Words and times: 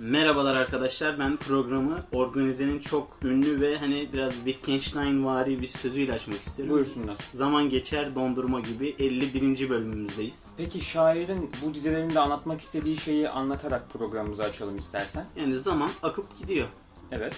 Merhabalar 0.00 0.56
arkadaşlar. 0.56 1.18
Ben 1.18 1.36
programı 1.36 2.04
organizenin 2.12 2.78
çok 2.78 3.18
ünlü 3.24 3.60
ve 3.60 3.78
hani 3.78 4.08
biraz 4.12 4.34
Wittgenstein 4.34 5.24
vari 5.24 5.62
bir 5.62 5.66
sözüyle 5.66 6.12
açmak 6.12 6.42
istiyorum. 6.42 6.74
Buyursunlar. 6.74 7.16
Zaman 7.32 7.68
geçer 7.68 8.14
dondurma 8.14 8.60
gibi 8.60 8.94
51. 8.98 9.70
bölümümüzdeyiz. 9.70 10.50
Peki 10.56 10.80
şairin 10.80 11.50
bu 11.64 11.74
dizelerinde 11.74 12.20
anlatmak 12.20 12.60
istediği 12.60 12.96
şeyi 12.96 13.28
anlatarak 13.28 13.90
programımızı 13.90 14.42
açalım 14.42 14.76
istersen. 14.76 15.26
Yani 15.36 15.58
zaman 15.58 15.90
akıp 16.02 16.38
gidiyor. 16.38 16.66
Evet. 17.12 17.34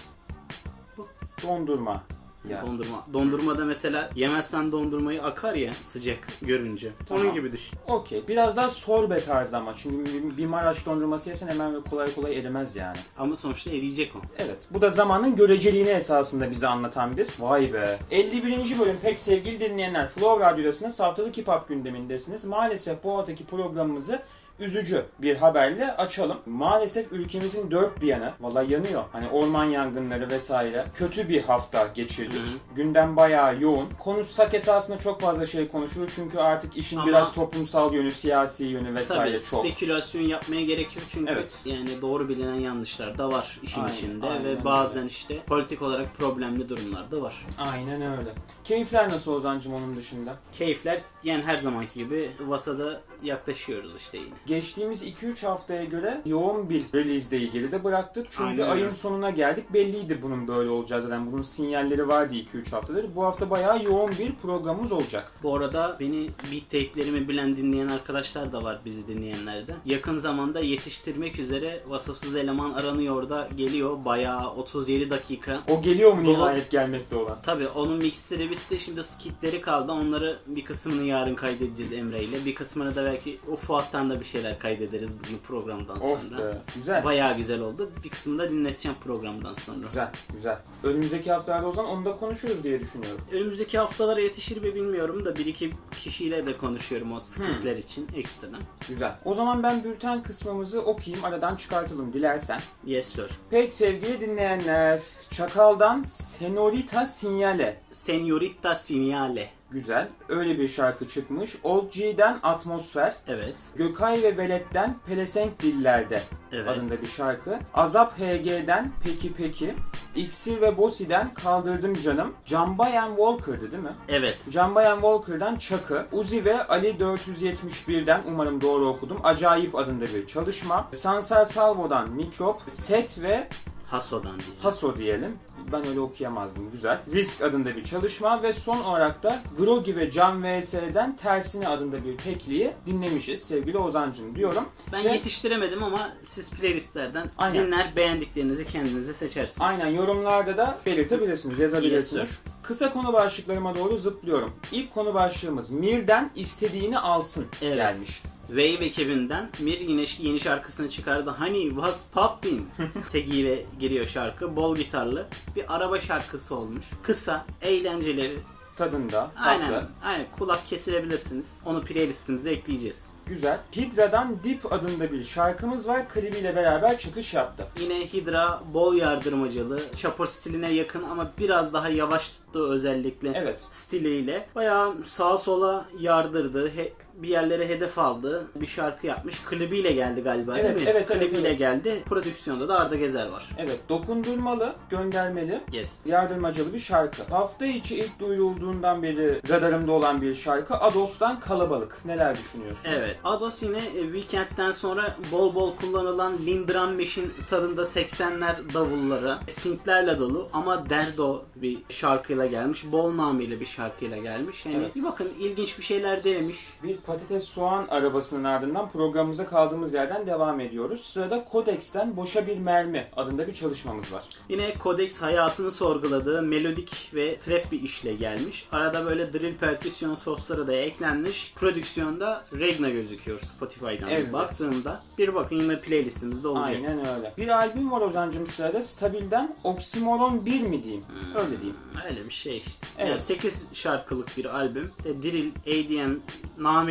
Dondurma. 1.42 2.04
Ya. 2.48 2.62
Dondurma. 2.62 3.06
Dondurmada 3.12 3.64
mesela 3.64 4.10
yemezsen 4.14 4.72
dondurmayı 4.72 5.22
akar 5.22 5.54
ya 5.54 5.72
sıcak 5.82 6.18
görünce. 6.42 6.90
Tamam. 7.08 7.24
Onun 7.24 7.34
gibi 7.34 7.52
düşün. 7.52 7.78
Okey. 7.88 8.22
Biraz 8.28 8.56
daha 8.56 8.68
sorbe 8.68 9.20
tarzı 9.20 9.56
ama. 9.56 9.74
Çünkü 9.76 10.12
bir, 10.12 10.36
bir 10.36 10.46
Maraş 10.46 10.86
dondurması 10.86 11.28
yesen 11.28 11.48
hemen 11.48 11.72
böyle 11.72 11.84
kolay 11.84 12.14
kolay 12.14 12.38
erimez 12.38 12.76
yani. 12.76 12.98
Ama 13.18 13.36
sonuçta 13.36 13.70
eriyecek 13.70 14.16
o. 14.16 14.18
Evet. 14.38 14.58
Bu 14.70 14.82
da 14.82 14.90
zamanın 14.90 15.36
göreceliğini 15.36 15.88
esasında 15.88 16.50
bize 16.50 16.66
anlatan 16.66 17.16
bir. 17.16 17.28
Vay 17.38 17.72
be. 17.72 17.98
51. 18.10 18.78
bölüm 18.78 18.96
pek 19.02 19.18
sevgili 19.18 19.60
dinleyenler. 19.60 20.08
Flow 20.08 20.44
Radyo'dasının 20.46 20.90
haftalık 20.98 21.36
hip 21.36 21.48
hop 21.48 21.68
gündemindesiniz. 21.68 22.44
Maalesef 22.44 23.04
bu 23.04 23.18
haftaki 23.18 23.44
programımızı 23.46 24.22
üzücü 24.60 25.04
bir 25.18 25.36
haberle 25.36 25.92
açalım. 25.96 26.36
Maalesef 26.46 27.12
ülkemizin 27.12 27.70
dört 27.70 28.00
bir 28.00 28.06
yanı 28.06 28.32
valla 28.40 28.62
yanıyor. 28.62 29.04
Hani 29.12 29.28
orman 29.28 29.64
yangınları 29.64 30.30
vesaire. 30.30 30.86
Kötü 30.94 31.28
bir 31.28 31.42
hafta 31.42 31.86
geçirdik. 31.94 32.40
Hı 32.40 32.74
Gündem 32.76 33.16
bayağı 33.16 33.60
yoğun. 33.60 33.88
Konuşsak 33.98 34.54
esasında 34.54 34.98
çok 34.98 35.20
fazla 35.20 35.46
şey 35.46 35.68
konuşulur. 35.68 36.08
Çünkü 36.16 36.38
artık 36.38 36.76
işin 36.76 36.96
Ama- 36.96 37.06
biraz 37.06 37.32
toplumsal 37.32 37.94
yönü, 37.94 38.12
siyasi 38.12 38.64
yönü 38.64 38.84
Tabii 38.86 38.94
vesaire 38.94 39.38
çok. 39.38 39.60
spekülasyon 39.66 40.22
yapmaya 40.22 40.62
gerek 40.64 40.96
yok 40.96 41.04
çünkü 41.08 41.32
Evet. 41.32 41.58
yani 41.64 42.02
doğru 42.02 42.28
bilinen 42.28 42.54
yanlışlar 42.60 43.18
da 43.18 43.32
var 43.32 43.60
işin 43.62 43.80
Aynen, 43.80 43.94
içinde 43.94 44.26
aynen 44.26 44.44
ve 44.44 44.48
öyle. 44.48 44.64
bazen 44.64 45.06
işte 45.06 45.38
politik 45.46 45.82
olarak 45.82 46.14
problemli 46.14 46.68
durumlar 46.68 47.10
da 47.10 47.22
var. 47.22 47.46
Aynen 47.58 48.02
öyle. 48.02 48.30
Keyifler 48.64 49.08
nasıl 49.08 49.32
Ozan'cım 49.32 49.74
onun 49.74 49.96
dışında? 49.96 50.36
Keyifler 50.52 51.00
yani 51.24 51.42
her 51.42 51.56
zamanki 51.56 51.94
gibi 51.94 52.30
Vasa'da 52.40 53.00
yaklaşıyoruz 53.22 53.96
işte 53.96 54.18
yine. 54.18 54.34
Geçtiğimiz 54.46 55.02
2-3 55.04 55.46
haftaya 55.46 55.84
göre 55.84 56.20
yoğun 56.26 56.70
bir 56.70 56.84
release 56.94 57.30
day'i 57.30 57.50
geride 57.50 57.84
bıraktık. 57.84 58.26
Çünkü 58.30 58.62
Aynen 58.62 58.70
ayın 58.70 58.92
sonuna 58.92 59.30
geldik. 59.30 59.72
Belliydi 59.74 60.18
bunun 60.22 60.48
böyle 60.48 60.70
olacağı 60.70 61.02
zaten. 61.02 61.32
Bunun 61.32 61.42
sinyalleri 61.42 62.08
vardı 62.08 62.34
2-3 62.34 62.70
haftadır. 62.70 63.06
Bu 63.16 63.24
hafta 63.24 63.50
bayağı 63.50 63.84
yoğun 63.84 64.10
bir 64.18 64.34
programımız 64.34 64.92
olacak. 64.92 65.32
Bu 65.42 65.56
arada 65.56 65.96
beni 66.00 66.30
beat 66.52 66.70
tape'lerimi 66.70 67.28
bilen 67.28 67.56
dinleyen 67.56 67.88
arkadaşlar 67.88 68.52
da 68.52 68.64
var 68.64 68.80
bizi 68.84 69.06
dinleyenlerden. 69.06 69.76
Yakın 69.84 70.16
zamanda 70.16 70.60
yetiştirmek 70.60 71.38
üzere 71.38 71.80
vasıfsız 71.88 72.36
eleman 72.36 72.72
aranıyor 72.72 73.28
da 73.28 73.48
geliyor. 73.56 74.04
Bayağı 74.04 74.50
37 74.50 75.10
dakika. 75.10 75.60
O 75.68 75.82
geliyor 75.82 76.12
mu 76.12 76.22
nihayet 76.22 76.70
gelmekte 76.70 77.16
olan? 77.16 77.38
Tabii 77.42 77.68
onun 77.68 77.98
mixleri 77.98 78.50
bitti. 78.50 78.78
Şimdi 78.80 79.04
skitleri 79.04 79.60
kaldı. 79.60 79.92
Onları 79.92 80.38
bir 80.46 80.64
kısmını 80.64 81.11
yarın 81.12 81.34
kaydedeceğiz 81.34 81.92
Emre 81.92 82.22
ile. 82.22 82.44
Bir 82.44 82.54
kısmını 82.54 82.94
da 82.94 83.04
belki 83.04 83.38
o 83.52 83.56
Fuat'tan 83.56 84.10
da 84.10 84.20
bir 84.20 84.24
şeyler 84.24 84.58
kaydederiz 84.58 85.18
bugün 85.18 85.38
programdan 85.38 86.00
Of 86.00 86.20
sonra. 86.22 86.38
be. 86.38 86.58
Güzel. 86.74 87.04
Bayağı 87.04 87.36
güzel 87.36 87.60
oldu. 87.60 87.90
Bir 88.04 88.08
kısmını 88.08 88.38
da 88.38 88.50
dinleteceğim 88.50 88.98
programdan 89.04 89.54
sonra. 89.54 89.86
Güzel, 89.86 90.10
güzel. 90.34 90.58
Önümüzdeki 90.82 91.32
haftalarda 91.32 91.66
o 91.68 91.72
zaman 91.72 91.90
onu 91.90 92.04
da 92.04 92.16
konuşuruz 92.16 92.62
diye 92.62 92.80
düşünüyorum. 92.80 93.20
Önümüzdeki 93.32 93.78
haftalara 93.78 94.20
yetişir 94.20 94.62
mi 94.62 94.74
bilmiyorum 94.74 95.24
da 95.24 95.36
bir 95.36 95.46
iki 95.46 95.70
kişiyle 96.00 96.46
de 96.46 96.56
konuşuyorum 96.56 97.12
o 97.12 97.20
skitler 97.20 97.76
için 97.76 98.08
ekstradan. 98.16 98.60
Güzel. 98.88 99.16
O 99.24 99.34
zaman 99.34 99.62
ben 99.62 99.84
bülten 99.84 100.22
kısmımızı 100.22 100.80
okuyayım, 100.82 101.24
aradan 101.24 101.56
çıkartalım 101.56 102.12
dilersen. 102.12 102.60
Yes 102.86 103.06
sir. 103.06 103.30
Pek 103.50 103.72
sevgili 103.72 104.20
dinleyenler, 104.20 105.00
Çakal'dan 105.30 106.02
Senorita 106.02 107.06
Sinyale. 107.06 107.80
Senorita 107.90 108.74
Signale. 108.74 109.50
Güzel. 109.72 110.08
Öyle 110.28 110.58
bir 110.58 110.68
şarkı 110.68 111.08
çıkmış. 111.08 111.56
Old 111.62 111.92
G'den 111.92 112.38
Atmosfer. 112.42 113.14
Evet. 113.28 113.54
Gökay 113.76 114.22
ve 114.22 114.36
Velet'ten 114.36 114.96
Pelesenk 115.06 115.62
Dillerde 115.62 116.22
Evet. 116.52 116.68
adında 116.68 117.02
bir 117.02 117.08
şarkı. 117.08 117.58
Azap 117.74 118.18
HG'den 118.18 118.92
Peki 119.04 119.32
Peki. 119.34 119.74
İksir 120.16 120.60
ve 120.60 120.78
Bosi'den 120.78 121.34
Kaldırdım 121.34 122.02
Canım. 122.02 122.32
Jambayan 122.46 123.08
Walker'dı 123.08 123.72
değil 123.72 123.82
mi? 123.82 123.92
Evet. 124.08 124.38
Jambayan 124.50 124.94
Walker'dan 124.94 125.56
Çakı. 125.56 126.06
Uzi 126.12 126.44
ve 126.44 126.64
Ali 126.64 126.88
471'den 126.90 128.22
umarım 128.28 128.60
doğru 128.60 128.88
okudum. 128.88 129.20
Acayip 129.24 129.74
adında 129.74 130.04
bir 130.14 130.26
çalışma. 130.26 130.88
Sansar 130.92 131.44
Salvo'dan 131.44 132.10
Mikrop. 132.10 132.56
Set 132.66 133.22
ve 133.22 133.48
Haso'dan 133.92 134.36
diye. 134.36 134.46
Haso 134.62 134.98
diyelim. 134.98 135.36
Ben 135.72 135.86
öyle 135.86 136.00
okuyamazdım. 136.00 136.70
Güzel. 136.72 137.00
Risk 137.14 137.42
adında 137.42 137.76
bir 137.76 137.84
çalışma 137.84 138.42
ve 138.42 138.52
son 138.52 138.80
olarak 138.80 139.22
da 139.22 139.42
Grogi 139.58 139.96
ve 139.96 140.10
Can 140.10 140.42
VS'den 140.44 141.16
Tersine 141.16 141.68
adında 141.68 142.04
bir 142.04 142.18
tekliği 142.18 142.72
dinlemişiz 142.86 143.42
sevgili 143.42 143.78
Ozancım 143.78 144.36
diyorum. 144.36 144.64
Ben 144.92 145.04
Ve- 145.04 145.12
yetiştiremedim 145.12 145.82
ama 145.84 146.08
siz 146.26 146.50
playlistlerden 146.50 147.30
Aynen. 147.38 147.66
dinler 147.66 147.92
beğendiklerinizi 147.96 148.66
kendinize 148.66 149.14
seçersiniz. 149.14 149.58
Aynen 149.60 149.86
yorumlarda 149.86 150.56
da 150.56 150.78
belirtebilirsiniz, 150.86 151.58
yazabilirsiniz. 151.58 152.42
Kısa 152.62 152.92
konu 152.92 153.12
başlıklarıma 153.12 153.74
doğru 153.76 153.96
zıplıyorum. 153.96 154.52
İlk 154.72 154.94
konu 154.94 155.14
başlığımız 155.14 155.70
Mir'den 155.70 156.30
istediğini 156.34 156.98
alsın 156.98 157.44
Evet. 157.62 157.76
gelmiş. 157.76 158.22
Wave 158.46 158.84
ekibinden 158.84 159.50
Mir 159.58 159.80
yine 159.80 160.04
yeni 160.18 160.40
şarkısını 160.40 160.88
çıkardı. 160.90 161.30
Honey 161.30 161.68
was 161.68 162.10
popping 162.10 162.62
tagiyle 163.12 163.66
giriyor 163.80 164.06
şarkı. 164.06 164.56
Bol 164.56 164.76
gitarlı. 164.76 165.26
Bir 165.56 165.74
araba 165.76 166.00
şarkısı 166.00 166.56
olmuş. 166.56 166.86
Kısa, 167.02 167.46
eğlenceli. 167.62 168.38
Tadında, 168.76 169.30
tatlı, 169.36 169.50
Aynen, 169.50 169.82
aynen 170.04 170.26
kulak 170.38 170.66
kesilebilirsiniz. 170.66 171.46
Onu 171.66 171.84
playlistimize 171.84 172.50
ekleyeceğiz. 172.50 173.06
güzel. 173.26 173.60
Hidra'dan 173.76 174.36
Dip 174.44 174.72
adında 174.72 175.12
bir 175.12 175.24
şarkımız 175.24 175.88
var. 175.88 176.08
Klibiyle 176.08 176.56
beraber 176.56 176.98
çıkış 176.98 177.34
yaptı. 177.34 177.66
Yine 177.80 178.06
Hydra 178.06 178.60
bol 178.74 178.94
yardırmacalı, 178.94 179.80
Chopper 179.96 180.26
stiline 180.26 180.70
yakın 180.72 181.02
ama 181.02 181.30
biraz 181.38 181.72
daha 181.72 181.88
yavaş 181.88 182.28
tuttu 182.30 182.72
özellikle 182.72 183.32
Evet. 183.34 183.60
stiliyle. 183.70 184.46
Bayağı 184.54 184.94
sağa 185.04 185.38
sola 185.38 185.86
yardırdı. 186.00 186.68
He- 186.76 186.92
bir 187.14 187.28
yerlere 187.28 187.68
hedef 187.68 187.98
aldı. 187.98 188.46
Bir 188.54 188.66
şarkı 188.66 189.06
yapmış. 189.06 189.40
Klibiyle 189.44 189.92
geldi 189.92 190.20
galiba 190.22 190.58
Evet, 190.58 190.64
değil 190.76 190.86
mi? 190.86 190.90
evet, 190.96 191.08
Klibiyle 191.08 191.48
evet. 191.48 191.58
geldi. 191.58 192.02
Prodüksiyonda 192.06 192.68
da 192.68 192.80
Arda 192.80 192.96
Gezer 192.96 193.26
var. 193.28 193.48
Evet, 193.58 193.78
dokundurmalı, 193.88 194.74
göndermeli, 194.90 195.60
Yes. 195.72 195.98
yardırmacalı 196.06 196.72
bir 196.74 196.78
şarkı. 196.78 197.22
Hafta 197.30 197.66
içi 197.66 197.96
ilk 197.96 198.18
duyurulduğundan 198.20 199.02
beri 199.02 199.40
radarımda 199.48 199.92
olan 199.92 200.22
bir 200.22 200.34
şarkı. 200.34 200.74
Ados'tan 200.74 201.40
Kalabalık. 201.40 202.04
Neler 202.04 202.36
düşünüyorsun? 202.38 202.88
Evet. 202.98 203.16
Ados 203.24 203.62
yine 203.62 203.78
e, 203.78 204.02
Weekend'den 204.02 204.72
sonra 204.72 205.16
bol 205.32 205.54
bol 205.54 205.76
kullanılan 205.76 206.38
Lindrum 206.46 206.94
Machine 206.94 207.26
tadında 207.50 207.82
80'ler 207.82 208.74
davulları, 208.74 209.38
synthlerle 209.48 210.18
dolu 210.18 210.48
ama 210.52 210.90
derdo 210.90 211.42
bir 211.56 211.78
şarkıyla 211.88 212.46
gelmiş. 212.46 212.84
Bol 212.92 213.16
namıyla 213.16 213.60
bir 213.60 213.66
şarkıyla 213.66 214.16
gelmiş. 214.16 214.66
Yani 214.66 214.76
Evet. 214.78 214.96
bir 214.96 215.04
bakın 215.04 215.28
ilginç 215.38 215.78
bir 215.78 215.82
şeyler 215.84 216.24
denemiş. 216.24 216.58
Bir 216.82 216.96
patates 217.06 217.44
soğan 217.44 217.86
arabasının 217.90 218.44
ardından 218.44 218.90
programımıza 218.90 219.46
kaldığımız 219.46 219.94
yerden 219.94 220.26
devam 220.26 220.60
ediyoruz. 220.60 221.00
Sırada 221.04 221.44
Kodex'ten 221.44 222.16
Boşa 222.16 222.46
Bir 222.46 222.58
Mermi 222.58 223.06
adında 223.16 223.46
bir 223.46 223.54
çalışmamız 223.54 224.12
var. 224.12 224.24
Yine 224.48 224.74
Codex 224.82 225.22
hayatını 225.22 225.70
sorguladığı 225.70 226.42
melodik 226.42 227.10
ve 227.14 227.38
trap 227.38 227.72
bir 227.72 227.82
işle 227.82 228.14
gelmiş. 228.14 228.68
Arada 228.72 229.06
böyle 229.06 229.32
drill 229.32 229.56
perküsyon 229.56 230.14
sosları 230.14 230.66
da 230.66 230.72
eklenmiş. 230.72 231.52
Prodüksiyonda 231.56 232.44
Regna 232.52 232.90
gözüküyor 232.90 233.40
Spotify'dan 233.40 234.08
Evet. 234.08 234.32
baktığımda. 234.32 235.02
Bir 235.18 235.34
bakın 235.34 235.56
yine 235.56 235.80
playlistimizde 235.80 236.48
olacak. 236.48 236.68
Aynen 236.68 236.98
öyle. 237.16 237.32
Bir 237.38 237.48
albüm 237.48 237.92
var 237.92 238.00
Ozan'cım 238.00 238.46
sırada. 238.46 238.82
Stabil'den 238.82 239.56
Oxymoron 239.64 240.46
1 240.46 240.60
mi 240.60 240.82
diyeyim? 240.82 241.04
Öyle 241.34 241.60
diyeyim. 241.60 241.76
Öyle 242.10 242.24
bir 242.24 242.30
şey 242.34 242.58
işte. 242.58 242.86
Evet. 242.98 243.08
Yani 243.10 243.18
8 243.18 243.64
şarkılık 243.72 244.36
bir 244.36 244.44
albüm. 244.44 244.90
Drill, 245.04 245.50
ADM, 245.66 246.12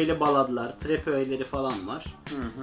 nameli 0.02 0.20
baladlar, 0.20 0.80
trap 0.80 1.08
öğeleri 1.08 1.44
falan 1.44 1.88
var. 1.88 2.06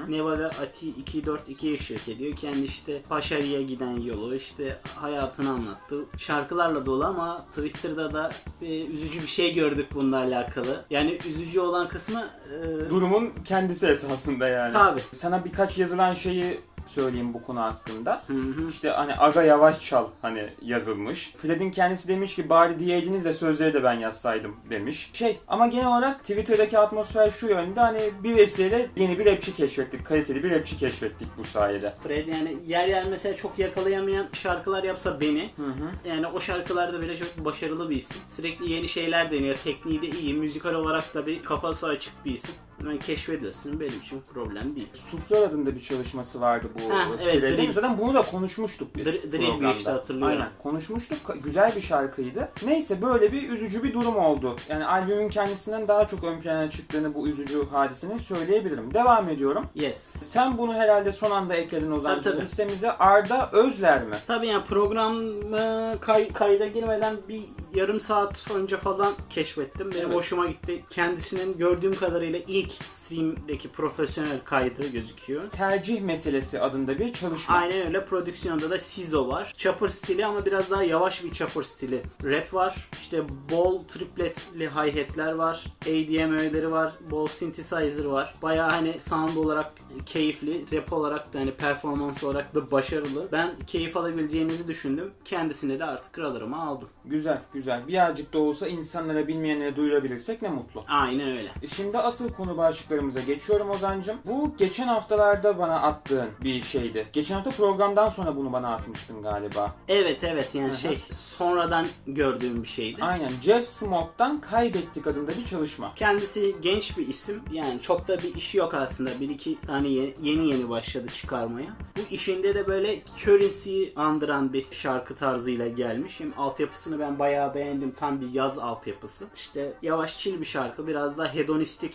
Neva 0.08 0.38
ve 0.38 0.46
Ati 0.46 0.88
242 0.88 1.72
eşlik 1.72 2.08
ediyor. 2.08 2.36
Kendi 2.36 2.64
işte 2.64 3.02
Paşari'ye 3.08 3.62
giden 3.62 4.00
yolu, 4.00 4.34
işte 4.34 4.78
hayatını 4.94 5.50
anlattı. 5.50 6.04
Şarkılarla 6.16 6.86
dolu 6.86 7.04
ama 7.04 7.46
Twitter'da 7.46 8.12
da 8.12 8.32
bir 8.60 8.88
üzücü 8.88 9.22
bir 9.22 9.26
şey 9.26 9.54
gördük 9.54 9.86
bununla 9.94 10.16
alakalı. 10.16 10.84
Yani 10.90 11.18
üzücü 11.28 11.60
olan 11.60 11.88
kısmı 11.88 12.26
e, 12.54 12.90
Durumun 12.90 13.30
kendisi 13.44 13.86
esasında 13.86 14.48
yani. 14.48 14.72
Tabii. 14.72 15.00
Sana 15.12 15.44
birkaç 15.44 15.78
yazılan 15.78 16.14
şeyi 16.14 16.60
söyleyeyim 16.88 17.34
bu 17.34 17.42
konu 17.42 17.60
hakkında. 17.60 18.22
Hı 18.26 18.32
hı. 18.34 18.68
İşte 18.70 18.90
hani 18.90 19.14
aga 19.14 19.42
yavaş 19.42 19.88
çal 19.88 20.08
hani 20.22 20.48
yazılmış. 20.62 21.32
Fred'in 21.36 21.70
kendisi 21.70 22.08
demiş 22.08 22.34
ki 22.34 22.48
bari 22.48 22.78
diyeydiniz 22.78 23.24
de 23.24 23.32
sözleri 23.32 23.74
de 23.74 23.82
ben 23.84 23.92
yazsaydım 23.92 24.56
demiş. 24.70 25.10
Şey 25.12 25.40
ama 25.48 25.66
genel 25.66 25.86
olarak 25.86 26.20
Twitter'daki 26.20 26.78
atmosfer 26.78 27.30
şu 27.30 27.46
yönde 27.48 27.80
hani 27.80 28.10
bir 28.22 28.36
vesileyle 28.36 28.90
yeni 28.96 29.18
bir 29.18 29.26
rapçi 29.26 29.54
keşfettik. 29.54 30.06
Kaliteli 30.06 30.44
bir 30.44 30.50
rapçi 30.50 30.78
keşfettik 30.78 31.28
bu 31.38 31.44
sayede. 31.44 31.94
Fred 32.02 32.26
yani 32.26 32.56
yer 32.66 32.88
yer 32.88 33.04
mesela 33.04 33.36
çok 33.36 33.58
yakalayamayan 33.58 34.26
şarkılar 34.32 34.84
yapsa 34.84 35.20
beni 35.20 35.50
Hı 35.56 35.62
hı. 35.66 36.08
yani 36.08 36.26
o 36.26 36.40
şarkılarda 36.40 37.00
bile 37.00 37.16
çok 37.16 37.44
başarılı 37.44 37.90
bir 37.90 37.96
isim. 37.96 38.16
Sürekli 38.26 38.72
yeni 38.72 38.88
şeyler 38.88 39.30
deniyor. 39.30 39.56
Tekniği 39.64 40.02
de 40.02 40.06
iyi. 40.06 40.34
Müzikal 40.34 40.74
olarak 40.74 41.14
da 41.14 41.26
bir 41.26 41.44
kafası 41.44 41.86
açık 41.86 42.12
bir 42.24 42.32
isim. 42.32 42.54
Ben 42.86 42.98
keşfedilsin 42.98 43.80
benim 43.80 43.98
için 44.00 44.22
problem 44.34 44.76
değil. 44.76 44.88
Suslar 44.92 45.42
adında 45.42 45.74
bir 45.76 45.80
çalışması 45.80 46.40
vardı 46.40 46.66
bu 46.74 46.94
Ha, 46.94 47.04
evet. 47.22 47.58
Drill. 47.58 47.72
Zaten 47.72 47.98
bunu 47.98 48.14
da 48.14 48.22
konuşmuştuk 48.22 48.88
biz 48.96 49.06
Dr- 49.06 49.32
Drill 49.32 49.60
bir 49.60 49.74
işte, 49.74 49.90
hatırlıyorum. 49.90 50.32
Aynen 50.32 50.48
konuşmuştuk. 50.62 51.18
Güzel 51.44 51.76
bir 51.76 51.80
şarkıydı. 51.80 52.48
Neyse 52.64 53.02
böyle 53.02 53.32
bir 53.32 53.48
üzücü 53.48 53.82
bir 53.82 53.94
durum 53.94 54.16
oldu. 54.16 54.56
Yani 54.68 54.84
albümün 54.86 55.28
kendisinden 55.28 55.88
daha 55.88 56.06
çok 56.06 56.24
ön 56.24 56.40
plana 56.40 56.70
çıktığını 56.70 57.14
bu 57.14 57.28
üzücü 57.28 57.62
hadisenin 57.70 58.18
söyleyebilirim. 58.18 58.94
Devam 58.94 59.28
ediyorum. 59.28 59.66
Yes. 59.74 60.12
Sen 60.20 60.58
bunu 60.58 60.74
herhalde 60.74 61.12
son 61.12 61.30
anda 61.30 61.54
ekledin 61.54 61.90
o 61.92 62.00
zaman 62.00 62.22
Tabii, 62.22 62.34
tabii. 62.34 62.42
listemize. 62.44 62.92
Arda 62.92 63.50
Özler 63.52 64.02
mi? 64.04 64.16
Tabii 64.26 64.46
yani 64.46 64.64
programı 64.64 66.00
kay- 66.00 66.32
kayda 66.32 66.66
girmeden 66.66 67.16
bir 67.28 67.42
yarım 67.74 68.00
saat 68.00 68.50
önce 68.50 68.76
falan 68.76 69.12
keşfettim. 69.30 69.90
Benim 69.92 70.04
Evet. 70.06 70.14
hoşuma 70.16 70.46
gitti. 70.46 70.84
Kendisinin 70.90 71.58
gördüğüm 71.58 71.94
kadarıyla 71.94 72.38
ilk 72.48 72.67
stream'deki 72.88 73.68
profesyonel 73.68 74.44
kaydı 74.44 74.88
gözüküyor. 74.88 75.50
Tercih 75.50 76.00
meselesi 76.00 76.60
adında 76.60 76.98
bir 76.98 77.12
çalışma. 77.12 77.54
Aynen 77.54 77.86
öyle. 77.86 78.04
Prodüksiyonda 78.04 78.70
da 78.70 78.78
Sizo 78.78 79.28
var. 79.28 79.54
Chopper 79.56 79.88
stili 79.88 80.26
ama 80.26 80.46
biraz 80.46 80.70
daha 80.70 80.82
yavaş 80.82 81.24
bir 81.24 81.32
chopper 81.32 81.62
stili. 81.62 82.02
Rap 82.24 82.54
var. 82.54 82.88
İşte 82.92 83.22
bol 83.50 83.84
tripletli 83.84 84.68
hi-hat'ler 84.68 85.32
var. 85.32 85.64
ADM 85.82 86.32
öğeleri 86.32 86.72
var. 86.72 86.92
Bol 87.10 87.28
synthesizer 87.28 88.04
var. 88.04 88.34
Baya 88.42 88.72
hani 88.72 89.00
sound 89.00 89.36
olarak 89.36 89.72
keyifli. 90.06 90.64
Rap 90.76 90.92
olarak 90.92 91.32
da 91.32 91.38
hani 91.38 91.50
performans 91.50 92.24
olarak 92.24 92.54
da 92.54 92.70
başarılı. 92.70 93.28
Ben 93.32 93.50
keyif 93.66 93.96
alabileceğinizi 93.96 94.68
düşündüm. 94.68 95.10
Kendisine 95.24 95.78
de 95.78 95.84
artık 95.84 96.18
radarıma 96.18 96.66
aldım. 96.66 96.88
Güzel 97.04 97.40
güzel. 97.52 97.88
Birazcık 97.88 98.32
da 98.32 98.38
olsa 98.38 98.68
insanlara 98.68 99.28
bilmeyenlere 99.28 99.76
duyurabilirsek 99.76 100.42
ne 100.42 100.48
mutlu. 100.48 100.84
Aynen 100.88 101.28
öyle. 101.28 101.50
E 101.62 101.66
Şimdi 101.68 101.98
asıl 101.98 102.32
konu 102.32 102.57
başlıklarımıza 102.58 103.20
geçiyorum 103.20 103.70
Ozan'cım. 103.70 104.16
Bu 104.24 104.56
geçen 104.58 104.88
haftalarda 104.88 105.58
bana 105.58 105.80
attığın 105.80 106.28
bir 106.42 106.62
şeydi. 106.62 107.06
Geçen 107.12 107.34
hafta 107.34 107.50
programdan 107.50 108.08
sonra 108.08 108.36
bunu 108.36 108.52
bana 108.52 108.74
atmıştın 108.74 109.22
galiba. 109.22 109.74
Evet 109.88 110.24
evet 110.24 110.54
yani 110.54 110.72
hı. 110.72 110.76
şey 110.76 110.98
sonradan 111.12 111.86
gördüğüm 112.06 112.62
bir 112.62 112.68
şeydi. 112.68 113.04
Aynen. 113.04 113.32
Jeff 113.42 113.66
Smoke'dan 113.66 114.40
Kaybettik 114.40 115.06
adında 115.06 115.30
bir 115.38 115.44
çalışma. 115.44 115.92
Kendisi 115.96 116.56
genç 116.62 116.98
bir 116.98 117.08
isim. 117.08 117.42
Yani 117.52 117.80
çok 117.82 118.08
da 118.08 118.22
bir 118.22 118.34
işi 118.34 118.58
yok 118.58 118.74
aslında. 118.74 119.10
Bir 119.20 119.28
iki 119.28 119.60
tane 119.60 119.88
ye- 119.88 120.14
yeni 120.22 120.48
yeni 120.48 120.68
başladı 120.68 121.06
çıkarmaya. 121.14 121.68
Bu 121.96 122.14
işinde 122.14 122.54
de 122.54 122.66
böyle 122.66 122.98
Currency'yi 123.18 123.92
andıran 123.96 124.52
bir 124.52 124.66
şarkı 124.70 125.14
tarzıyla 125.14 125.68
gelmiş. 125.68 126.20
Hem 126.20 126.32
altyapısını 126.36 126.98
ben 127.00 127.18
bayağı 127.18 127.54
beğendim. 127.54 127.90
Tam 127.90 128.20
bir 128.20 128.32
yaz 128.32 128.58
altyapısı. 128.58 129.24
İşte 129.34 129.72
yavaş 129.82 130.18
chill 130.18 130.40
bir 130.40 130.46
şarkı. 130.46 130.86
Biraz 130.86 131.18
daha 131.18 131.34
hedonistik 131.34 131.94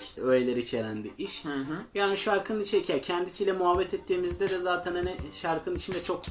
öğeler 0.54 0.64
içeren 0.64 1.04
bir 1.04 1.12
iş. 1.18 1.46
Hı 1.46 1.50
hı. 1.50 1.78
Yani 1.94 2.18
şarkının 2.18 2.64
içi 2.64 3.02
kendisiyle 3.02 3.52
muhabbet 3.52 3.94
ettiğimizde 3.94 4.50
de 4.50 4.60
zaten 4.60 4.96
hani 4.96 5.16
şarkının 5.34 5.76
içinde 5.76 6.04
çok 6.04 6.22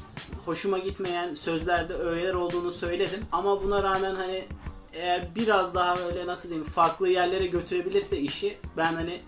hoşuma 0.45 0.79
gitmeyen 0.79 1.35
sözlerde 1.35 1.95
öğeler 1.95 2.35
olduğunu 2.35 2.71
söyledim. 2.71 3.21
Ama 3.33 3.63
buna 3.63 3.83
rağmen 3.83 4.15
hani 4.15 4.45
eğer 4.93 5.29
biraz 5.37 5.75
daha 5.75 5.97
böyle 5.99 6.27
nasıl 6.27 6.49
diyeyim 6.49 6.69
farklı 6.69 7.09
yerlere 7.09 7.47
götürebilirse 7.47 8.19
işi 8.19 8.59
ben 8.77 8.95
hani 8.95 9.21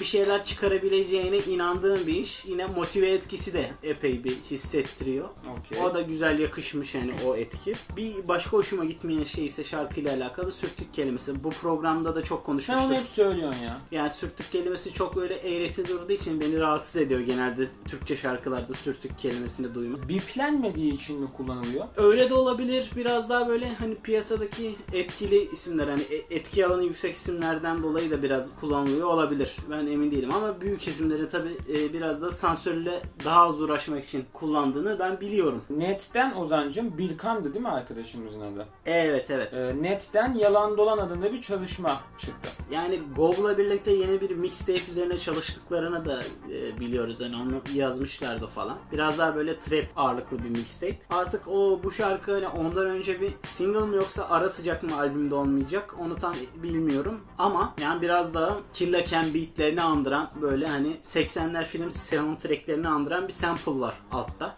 bir 0.00 0.04
şeyler 0.04 0.44
çıkarabileceğine 0.44 1.38
inandığım 1.38 2.06
bir 2.06 2.14
iş. 2.14 2.44
Yine 2.44 2.66
motive 2.66 3.10
etkisi 3.12 3.52
de 3.52 3.70
epey 3.82 4.24
bir 4.24 4.36
hissettiriyor. 4.50 5.28
Okey. 5.58 5.84
O 5.84 5.94
da 5.94 6.00
güzel 6.02 6.38
yakışmış 6.38 6.94
yani 6.94 7.14
o 7.26 7.36
etki. 7.36 7.74
Bir 7.96 8.28
başka 8.28 8.50
hoşuma 8.50 8.84
gitmeyen 8.84 9.24
şey 9.24 9.46
ise 9.46 9.64
şarkıyla 9.64 10.14
alakalı 10.16 10.52
sürtük 10.52 10.94
kelimesi. 10.94 11.44
Bu 11.44 11.50
programda 11.50 12.14
da 12.16 12.22
çok 12.22 12.38
Sen 12.38 12.44
konuşmuştuk. 12.46 12.86
onu 12.86 12.94
hep 12.96 13.08
söylüyorsun 13.08 13.60
ya. 13.62 13.76
Yani 13.90 14.10
sürtük 14.10 14.52
kelimesi 14.52 14.92
çok 14.92 15.16
böyle 15.16 15.34
eğreti 15.34 15.88
durduğu 15.88 16.12
için 16.12 16.40
beni 16.40 16.60
rahatsız 16.60 16.96
ediyor 16.96 17.20
genelde 17.20 17.68
Türkçe 17.88 18.16
şarkılarda 18.16 18.74
sürtük 18.74 19.18
kelimesini 19.18 19.74
duymak. 19.74 20.08
Biplenmediği 20.08 20.94
için 20.94 21.20
mi 21.20 21.26
kullanılıyor? 21.36 21.84
Öyle 21.96 22.30
de 22.30 22.34
olabilir. 22.34 22.90
Biraz 22.96 23.28
daha 23.30 23.48
böyle 23.48 23.68
hani 23.74 23.94
piyasadaki 23.94 24.74
etkili 24.92 25.48
isimler 25.52 25.88
hani 25.88 26.02
e- 26.02 26.34
etki 26.36 26.66
alanı 26.66 26.84
yüksek 26.84 27.14
isimlerden 27.14 27.82
dolayı 27.82 28.10
da 28.10 28.22
biraz 28.22 28.56
kullanılıyor 28.60 29.08
olabilir. 29.08 29.56
Ben 29.70 29.86
emin 29.86 30.10
değilim 30.10 30.34
ama 30.34 30.60
büyük 30.60 30.88
isimleri 30.88 31.28
tabi 31.28 31.48
biraz 31.92 32.22
da 32.22 32.30
sansürle 32.30 33.00
daha 33.24 33.40
az 33.42 33.60
uğraşmak 33.60 34.04
için 34.04 34.24
kullandığını 34.32 34.98
ben 34.98 35.20
biliyorum. 35.20 35.62
Net'ten 35.70 36.36
Ozan'cım 36.36 36.98
Birkan'dı 36.98 37.54
değil 37.54 37.64
mi 37.64 37.70
arkadaşımızın 37.70 38.40
adı? 38.40 38.66
Evet 38.86 39.30
evet. 39.30 39.54
Ee, 39.54 39.82
Net'ten 39.82 40.34
Yalan 40.34 40.76
Dolan 40.78 40.98
adında 40.98 41.32
bir 41.32 41.42
çalışma 41.42 42.00
çıktı. 42.18 42.48
Yani 42.70 43.00
Gov'la 43.16 43.58
birlikte 43.58 43.90
yeni 43.92 44.20
bir 44.20 44.30
mixtape 44.30 44.90
üzerine 44.90 45.18
çalıştıklarını 45.18 46.04
da 46.04 46.22
e, 46.52 46.80
biliyoruz. 46.80 47.20
Yani 47.20 47.36
onu 47.36 47.78
yazmışlardı 47.78 48.46
falan. 48.46 48.76
Biraz 48.92 49.18
daha 49.18 49.36
böyle 49.36 49.58
trap 49.58 49.84
ağırlıklı 49.96 50.44
bir 50.44 50.48
mixtape. 50.48 50.98
Artık 51.10 51.48
o 51.48 51.80
bu 51.82 51.90
şarkı 51.90 52.32
hani 52.32 52.48
ondan 52.48 52.86
önce 52.86 53.20
bir 53.20 53.32
single 53.42 53.80
mı 53.80 53.96
yoksa 53.96 54.26
ara 54.30 54.50
sıcak 54.50 54.82
mı 54.82 54.98
albümde 54.98 55.34
olmayacak 55.34 55.94
onu 56.00 56.16
tam 56.16 56.34
bilmiyorum. 56.62 57.20
Ama 57.38 57.74
yani 57.80 58.02
biraz 58.02 58.34
daha 58.34 58.56
Killa 58.72 59.04
Ken 59.04 59.34
beatlerini 59.54 59.82
andıran 59.82 60.30
böyle 60.42 60.66
hani 60.66 60.96
80'ler 61.04 61.64
film 61.64 61.94
soundtracklerini 61.94 62.88
andıran 62.88 63.28
bir 63.28 63.32
sample 63.32 63.80
var 63.80 63.94
altta. 64.12 64.56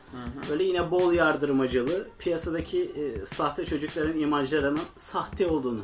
Böyle 0.51 0.65
yine 0.65 0.91
bol 0.91 1.13
yardırmacılı 1.13 2.09
piyasadaki 2.19 2.83
e, 2.83 3.27
sahte 3.27 3.65
çocukların 3.65 4.19
imajlarının 4.19 4.81
sahte 4.97 5.47
olduğunu 5.47 5.81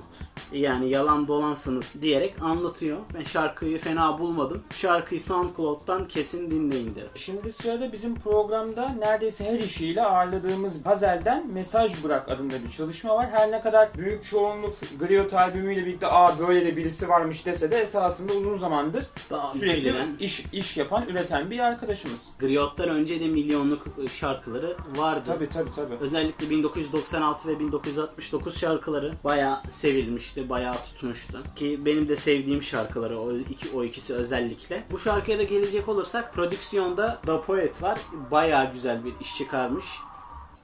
yani 0.52 0.88
yalan 0.88 1.28
dolansınız 1.28 1.94
diyerek 2.02 2.42
anlatıyor. 2.42 2.98
Ben 3.14 3.24
şarkıyı 3.24 3.78
fena 3.78 4.18
bulmadım. 4.18 4.62
Şarkıyı 4.74 5.20
SoundCloud'dan 5.20 6.08
kesin 6.08 6.50
dinleyin 6.50 6.94
derim. 6.94 7.08
Şimdi 7.14 7.52
sırada 7.52 7.92
bizim 7.92 8.14
programda 8.14 8.88
neredeyse 8.88 9.44
her 9.44 9.58
işiyle 9.58 10.02
ağırladığımız 10.02 10.86
Hazel'den 10.86 11.46
Mesaj 11.52 12.04
Bırak 12.04 12.28
adında 12.28 12.54
bir 12.64 12.70
çalışma 12.70 13.16
var. 13.16 13.28
Her 13.32 13.50
ne 13.50 13.60
kadar 13.60 13.94
büyük 13.94 14.24
çoğunluk 14.24 14.76
Griot 14.98 15.34
albümüyle 15.34 15.86
birlikte 15.86 16.06
aa 16.06 16.38
böyle 16.38 16.66
de 16.66 16.76
birisi 16.76 17.08
varmış 17.08 17.46
dese 17.46 17.70
de 17.70 17.80
esasında 17.82 18.32
uzun 18.32 18.56
zamandır 18.56 19.01
Daha 19.30 19.50
sürekli 19.50 19.84
bilinen 19.84 20.16
iş 20.20 20.44
iş 20.52 20.76
yapan, 20.76 21.04
üreten 21.08 21.50
bir 21.50 21.58
arkadaşımız. 21.58 22.28
Griot'tan 22.38 22.88
önce 22.88 23.20
de 23.20 23.28
milyonluk 23.28 23.86
e, 24.04 24.08
şarkıları 24.08 24.76
vardı. 24.96 25.22
Tabi 25.26 25.48
tabi 25.48 25.74
tabi. 25.74 25.94
Özellikle 26.00 26.50
1996 26.50 27.48
ve 27.48 27.60
1969 27.60 28.58
şarkıları 28.58 29.12
bayağı 29.24 29.62
sevilmişti, 29.70 30.48
bayağı 30.48 30.76
tutmuştu. 30.76 31.38
Ki 31.56 31.80
benim 31.84 32.08
de 32.08 32.16
sevdiğim 32.16 32.62
şarkıları 32.62 33.18
o, 33.20 33.36
iki, 33.36 33.70
o 33.76 33.84
ikisi 33.84 34.14
özellikle. 34.14 34.84
Bu 34.90 34.98
şarkıya 34.98 35.38
da 35.38 35.42
gelecek 35.42 35.88
olursak 35.88 36.34
prodüksiyonda 36.34 37.20
Da 37.26 37.42
Poet 37.42 37.82
var. 37.82 38.00
Bayağı 38.30 38.72
güzel 38.72 39.04
bir 39.04 39.12
iş 39.20 39.36
çıkarmış. 39.36 39.84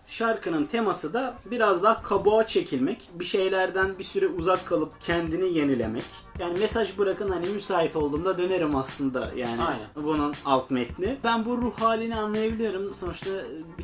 Şarkının 0.07 0.66
teması 0.66 1.12
da 1.12 1.38
biraz 1.50 1.83
daha 1.83 2.02
kabuğa 2.02 2.47
çekilmek, 2.47 3.11
bir 3.14 3.25
şeylerden 3.25 3.99
bir 3.99 4.04
süre 4.04 4.26
uzak 4.26 4.66
kalıp 4.66 5.00
kendini 5.00 5.59
yenilemek. 5.59 6.04
Yani 6.38 6.59
mesaj 6.59 6.99
bırakın 6.99 7.28
hani 7.28 7.47
müsait 7.49 7.97
olduğumda 7.97 8.38
dönerim 8.38 8.76
aslında 8.76 9.30
yani 9.37 9.62
Aynen. 9.62 9.87
bunun 9.97 10.35
alt 10.45 10.71
metni. 10.71 11.16
Ben 11.25 11.45
bu 11.45 11.57
ruh 11.57 11.75
halini 11.80 12.16
anlayabiliyorum. 12.16 12.95
Sonuçta 12.95 13.30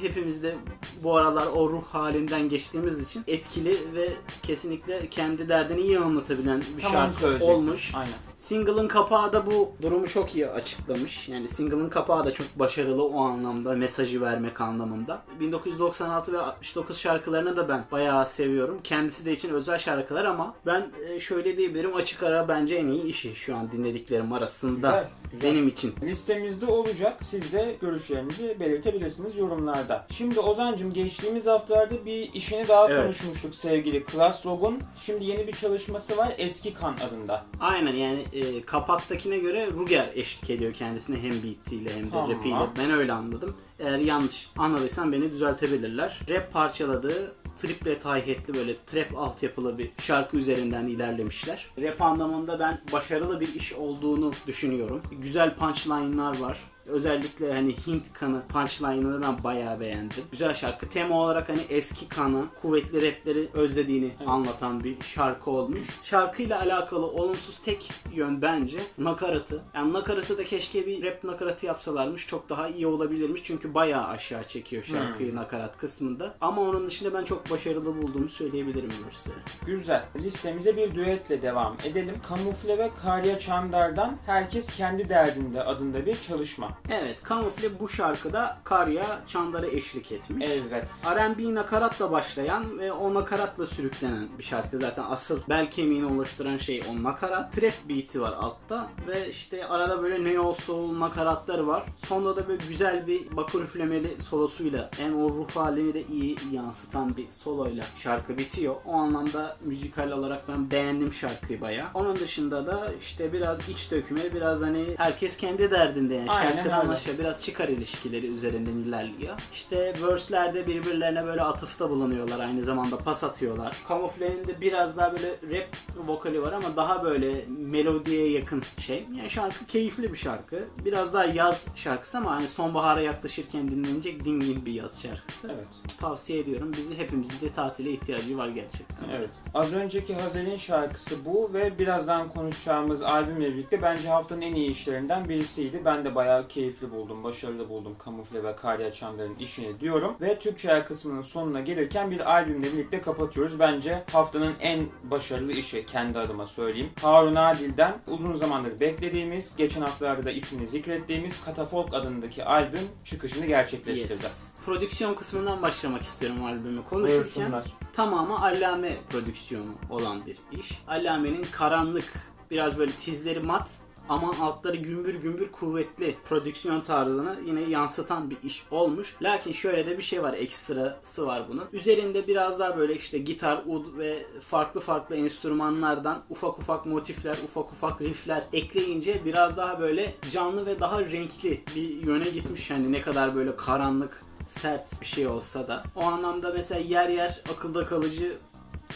hepimiz 0.01 0.43
de 0.43 0.55
bu 1.03 1.17
aralar 1.17 1.47
o 1.47 1.71
ruh 1.71 1.83
halinden 1.93 2.49
geçtiğimiz 2.49 3.03
için 3.03 3.25
etkili 3.27 3.79
ve 3.95 4.09
kesinlikle 4.43 5.07
kendi 5.09 5.49
derdini 5.49 5.81
iyi 5.81 5.99
anlatabilen 5.99 6.63
bir 6.77 6.83
Tam 6.83 6.91
onu 6.93 6.99
şarkı 7.01 7.17
söyleyecektim. 7.17 7.55
olmuş. 7.57 7.93
Aynen. 7.95 8.13
Single'ın 8.37 8.89
kapağı 8.89 9.33
da 9.33 9.47
bu 9.47 9.73
durumu 9.83 10.09
çok 10.09 10.35
iyi 10.35 10.49
açıklamış. 10.49 11.29
Yani 11.29 11.49
single'ın 11.49 11.89
kapağı 11.89 12.27
da 12.27 12.31
çok 12.31 12.59
başarılı 12.59 13.05
o 13.05 13.21
anlamda, 13.25 13.73
mesajı 13.73 14.21
vermek 14.21 14.61
anlamında. 14.61 15.23
1996 15.41 16.33
ve 16.33 16.39
69 16.41 16.99
şarkılarını 16.99 17.57
da 17.57 17.69
ben 17.69 17.85
bayağı 17.93 18.27
seviyorum. 18.27 18.79
Kendisi 18.85 19.25
de 19.25 19.33
için 19.33 19.49
özel 19.55 19.79
şarkılar 19.79 20.25
ama 20.25 20.55
ben 20.67 20.87
e, 21.09 21.21
şöyle 21.21 21.57
diyebilirim 21.57 21.97
açık 21.97 22.23
ara 22.23 22.44
bence 22.49 22.75
en 22.75 22.87
iyi 22.87 23.03
işi 23.05 23.35
şu 23.35 23.57
an 23.57 23.73
dinlediklerim 23.73 24.33
arasında. 24.33 24.89
Güzel, 24.91 25.09
güzel. 25.33 25.51
Benim 25.51 25.69
için. 25.69 25.95
Listemizde 26.03 26.67
olacak. 26.67 27.17
Siz 27.25 27.53
de 27.53 27.77
görüşlerinizi 27.81 28.57
belirtebilirsiniz 28.61 29.37
yorumlarda. 29.37 30.07
Şimdi 30.11 30.41
Ozan'cım 30.41 30.93
geçtiğimiz 30.93 31.47
haftalarda 31.47 32.07
bir 32.07 32.33
işini 32.35 32.69
daha 32.69 32.89
Evet. 32.91 33.03
konuşmuştuk 33.03 33.55
sevgili 33.55 34.05
Class 34.13 34.47
Log'un. 34.47 34.79
Şimdi 35.07 35.25
yeni 35.25 35.47
bir 35.47 35.53
çalışması 35.53 36.17
var 36.17 36.35
Eski 36.39 36.75
Kan 36.75 36.95
adında. 37.09 37.45
Aynen 37.61 37.93
yani 37.95 38.21
e, 38.33 38.63
kapaktakine 38.63 39.39
göre 39.39 39.67
Ruger 39.73 40.11
eşlik 40.15 40.51
ediyor 40.51 40.73
kendisine 40.73 41.17
hem 41.23 41.33
beatiyle 41.43 41.95
hem 41.97 42.05
de 42.07 42.11
Tamam. 42.11 42.31
rapiyle. 42.31 42.57
Ben 42.79 42.91
öyle 42.91 43.13
anladım. 43.13 43.57
Eğer 43.79 43.99
yanlış 43.99 44.51
anladıysam 44.57 45.13
beni 45.13 45.31
düzeltebilirler. 45.31 46.21
Rap 46.29 46.53
parçaladığı 46.53 47.35
triplet 47.57 48.05
hi-hat'li 48.05 48.55
böyle 48.55 48.77
trap 48.87 49.17
altyapılı 49.17 49.79
bir 49.79 49.91
şarkı 49.99 50.37
üzerinden 50.37 50.87
ilerlemişler. 50.87 51.67
Rap 51.83 52.03
anlamında 52.03 52.61
ben 52.61 52.81
başarılı 52.93 53.41
bir 53.41 53.55
iş 53.55 53.73
olduğunu 53.73 54.33
düşünüyorum. 54.47 55.03
Güzel 55.13 55.57
punchline'lar 55.57 56.39
var. 56.39 56.59
Özellikle 56.87 57.53
hani 57.53 57.73
Hint 57.87 58.13
kanı 58.13 58.43
punchline'ını 58.49 59.23
ben 59.23 59.45
bayağı 59.45 59.81
beğendim. 59.81 60.25
Güzel 60.31 60.55
şarkı. 60.55 60.89
Tema 60.89 61.21
olarak 61.21 61.49
hani 61.49 61.61
eski 61.69 62.09
kanı, 62.09 62.45
kuvvetli 62.63 63.09
rapleri 63.09 63.49
özlediğini 63.55 64.13
anlatan 64.27 64.85
bir 64.85 65.01
şarkı 65.03 65.51
olmuş. 65.51 65.81
Şarkıyla 66.03 66.61
alakalı 66.61 67.07
olumsuz 67.07 67.59
tek 67.59 67.91
yön 68.13 68.43
bence 68.43 68.79
nakaratı. 68.99 69.63
Yani 69.75 69.93
nakaratı 69.93 70.39
da 70.39 70.45
keşke 70.45 70.87
bir 70.87 71.03
rap 71.03 71.25
nakaratı 71.25 71.67
yapsalarmış. 71.67 72.27
Çok 72.27 72.49
daha 72.49 72.69
iyi 72.69 72.87
olabilirmiş. 72.87 73.41
Çünkü 73.45 73.75
bayağı 73.75 74.07
aşağı 74.07 74.45
çekiyor 74.45 74.85
şarkıyı 74.85 75.37
nakarat 75.37 75.77
kısmında. 75.77 76.35
Ama 76.41 76.63
onun 76.63 76.87
dışında 76.87 77.15
ben 77.15 77.25
çok 77.25 77.51
başarılı 77.51 78.03
bulduğumu 78.03 78.29
söyleyebilirim 78.29 78.93
gösteri. 79.05 79.35
Güzel. 79.67 80.05
Listemize 80.17 80.77
bir 80.77 80.95
düetle 80.95 81.43
devam 81.43 81.77
edelim. 81.85 82.15
Kamufle 82.29 82.79
ve 82.79 82.91
Karya 83.03 83.39
Çandar'dan 83.39 84.17
Herkes 84.27 84.77
Kendi 84.77 85.09
Derdinde 85.09 85.65
adında 85.65 86.07
bir 86.07 86.23
çalışma. 86.23 86.74
Evet, 86.91 87.17
Kamufle 87.23 87.81
bu 87.81 87.89
şarkıda 87.89 88.59
Karya 88.65 89.21
Çandar'a 89.27 89.67
eşlik 89.67 90.13
etmiş. 90.13 90.47
Evet. 90.51 90.87
R&B 91.17 91.55
nakaratla 91.55 92.11
başlayan 92.11 92.79
ve 92.79 92.93
o 92.93 93.15
nakaratla 93.15 93.67
sürüklenen 93.67 94.29
bir 94.39 94.45
şarkı. 94.45 94.79
Zaten 94.79 95.05
asıl 95.11 95.41
bel 95.49 95.71
kemiğini 95.71 96.07
oluşturan 96.07 96.57
şey 96.57 96.83
o 96.91 97.03
nakarat. 97.03 97.53
Trap 97.53 97.75
beat'i 97.89 98.21
var 98.21 98.33
altta 98.33 98.91
ve 99.09 99.29
işte 99.31 99.67
arada 99.67 100.03
böyle 100.03 100.25
neo 100.25 100.53
soul 100.53 101.01
nakaratları 101.01 101.67
var. 101.67 101.85
Sonunda 102.07 102.37
da 102.37 102.49
böyle 102.49 102.65
güzel 102.69 103.07
bir 103.07 103.37
bakır 103.37 103.63
üflemeli 103.63 104.23
solosuyla 104.23 104.91
hem 104.97 105.23
o 105.23 105.31
ruh 105.31 105.51
halini 105.51 105.95
de 105.95 106.03
iyi 106.03 106.39
yansıtan 106.53 107.17
bir 107.17 107.33
soloyla 107.33 107.85
şarkı 107.97 108.39
bitiyor. 108.39 108.75
O 108.87 108.93
anlamda 108.93 109.57
müzikal 109.65 110.11
olarak 110.11 110.49
ben 110.49 110.71
beğendim 110.71 111.13
şarkıyı 111.13 111.61
bayağı. 111.61 111.89
Onun 111.95 112.17
dışında 112.17 112.67
da 112.67 112.93
işte 113.01 113.33
biraz 113.33 113.69
iç 113.69 113.91
döküme, 113.91 114.35
biraz 114.35 114.63
hani 114.63 114.87
herkes 114.97 115.37
kendi 115.37 115.71
derdinde 115.71 116.15
yani 116.15 116.31
Aynen 116.31 116.64
anlaşılıyor. 116.73 117.19
Biraz 117.19 117.45
çıkar 117.45 117.69
ilişkileri 117.69 118.27
üzerinden 118.27 118.73
ilerliyor. 118.73 119.35
İşte 119.53 119.95
verse'lerde 120.03 120.67
birbirlerine 120.67 121.25
böyle 121.27 121.43
atıfta 121.43 121.91
bulunuyorlar. 121.91 122.41
Aynı 122.41 122.63
zamanda 122.63 122.99
pas 122.99 123.25
atıyorlar. 123.25 123.77
Kamufle'nin 123.89 124.47
de 124.47 124.61
biraz 124.61 124.97
daha 124.97 125.13
böyle 125.13 125.31
rap 125.31 125.77
vokali 126.07 126.43
var 126.43 126.53
ama 126.53 126.77
daha 126.77 127.05
böyle 127.05 127.45
melodiye 127.49 128.31
yakın 128.31 128.63
şey. 128.79 129.07
Yani 129.19 129.31
şarkı 129.31 129.67
keyifli 129.67 130.13
bir 130.13 130.19
şarkı. 130.19 130.59
Biraz 130.85 131.15
daha 131.15 131.25
yaz 131.25 131.67
şarkısı 131.75 132.19
ama 132.19 132.31
hani 132.31 132.49
sonbahara 132.49 133.01
yaklaşırken 133.01 133.71
dinlenecek 133.71 134.25
dingin 134.25 134.67
bir 134.67 134.73
yaz 134.73 135.03
şarkısı. 135.03 135.51
Evet. 135.55 135.69
Tavsiye 136.01 136.39
ediyorum. 136.39 136.73
Bizi 136.77 136.99
hepimizin 136.99 137.41
de 137.41 137.53
tatile 137.53 137.91
ihtiyacı 137.91 138.39
var 138.39 138.49
gerçekten. 138.49 139.09
Evet. 139.13 139.31
Az 139.55 139.73
önceki 139.73 140.15
Hazel'in 140.15 140.57
şarkısı 140.57 141.25
bu 141.25 141.51
ve 141.55 141.79
birazdan 141.79 142.29
konuşacağımız 142.29 143.03
albümle 143.03 143.53
birlikte 143.55 143.83
bence 143.83 144.09
haftanın 144.09 144.41
en 144.41 144.55
iyi 144.55 144.71
işlerinden 144.71 145.29
birisiydi. 145.29 145.83
Ben 145.85 146.05
de 146.05 146.15
bayağı 146.15 146.49
keyifli 146.55 146.91
buldum, 146.91 147.25
başarılı 147.25 147.69
buldum 147.69 147.97
Kamufle 147.99 148.45
ve 148.45 148.57
Karya 148.57 148.93
Çandar'ın 148.93 149.37
işini 149.37 149.81
diyorum. 149.81 150.17
Ve 150.21 150.39
Türkçe 150.39 150.85
kısmının 150.85 151.23
sonuna 151.23 151.61
gelirken 151.61 152.11
bir 152.11 152.33
albümle 152.33 152.73
birlikte 152.73 153.01
kapatıyoruz. 153.01 153.61
Bence 153.61 154.05
haftanın 154.13 154.55
en 154.61 154.87
başarılı 155.03 155.53
işi 155.53 155.87
kendi 155.87 156.19
adıma 156.19 156.47
söyleyeyim. 156.47 156.91
Harun 157.03 157.35
Adil'den 157.35 157.99
uzun 158.07 158.33
zamandır 158.33 158.81
beklediğimiz, 158.81 159.57
geçen 159.57 159.81
haftalarda 159.81 160.25
da 160.25 160.31
ismini 160.31 160.69
zikrettiğimiz 160.69 161.45
Katafolk 161.45 161.95
adındaki 161.95 162.45
albüm 162.45 162.89
çıkışını 163.05 163.47
gerçekleştirdi. 163.47 164.13
Yes. 164.13 164.53
Prodüksiyon 164.67 165.15
kısmından 165.15 165.63
başlamak 165.63 166.03
istiyorum 166.03 166.45
albümü 166.45 166.85
konuşurken. 166.85 167.25
Buyursunlar. 167.25 167.65
tamamı 167.93 168.43
Allame 168.43 168.97
prodüksiyonu 169.11 169.75
olan 169.91 170.27
bir 170.27 170.59
iş. 170.59 170.83
Allame'nin 170.89 171.47
karanlık, 171.53 172.13
biraz 172.51 172.79
böyle 172.79 172.93
tizleri 172.93 173.41
mat 173.41 173.71
ama 174.09 174.35
altları 174.41 174.77
gümbür 174.77 175.15
gümbür 175.15 175.53
kuvvetli 175.53 176.17
prodüksiyon 176.25 176.81
tarzını 176.81 177.37
yine 177.47 177.61
yansıtan 177.61 178.31
bir 178.31 178.37
iş 178.43 178.65
olmuş. 178.71 179.15
Lakin 179.23 179.53
şöyle 179.53 179.87
de 179.87 179.99
bir 179.99 180.03
şey 180.03 180.23
var, 180.23 180.35
ekstrası 180.35 181.27
var 181.27 181.43
bunun. 181.49 181.65
Üzerinde 181.73 182.27
biraz 182.27 182.59
daha 182.59 182.77
böyle 182.77 182.95
işte 182.95 183.19
gitar, 183.19 183.63
ud 183.67 183.99
ve 183.99 184.27
farklı 184.41 184.81
farklı 184.81 185.17
enstrümanlardan 185.17 186.23
ufak 186.31 186.59
ufak 186.59 186.87
motifler, 186.87 187.39
ufak 187.45 187.73
ufak 187.73 188.01
riffler 188.01 188.45
ekleyince 188.53 189.21
biraz 189.25 189.57
daha 189.57 189.81
böyle 189.81 190.15
canlı 190.31 190.67
ve 190.67 190.81
daha 190.81 191.01
renkli 191.01 191.65
bir 191.77 192.07
yöne 192.07 192.29
gitmiş. 192.29 192.71
Yani 192.71 192.93
ne 192.93 193.03
kadar 193.03 193.35
böyle 193.35 193.57
karanlık, 193.57 194.23
sert 194.47 195.01
bir 195.01 195.07
şey 195.07 195.27
olsa 195.27 195.69
da. 195.69 195.83
O 195.97 196.01
anlamda 196.01 196.53
mesela 196.55 196.81
yer 196.81 197.09
yer 197.09 197.43
akılda 197.53 197.87
kalıcı 197.87 198.39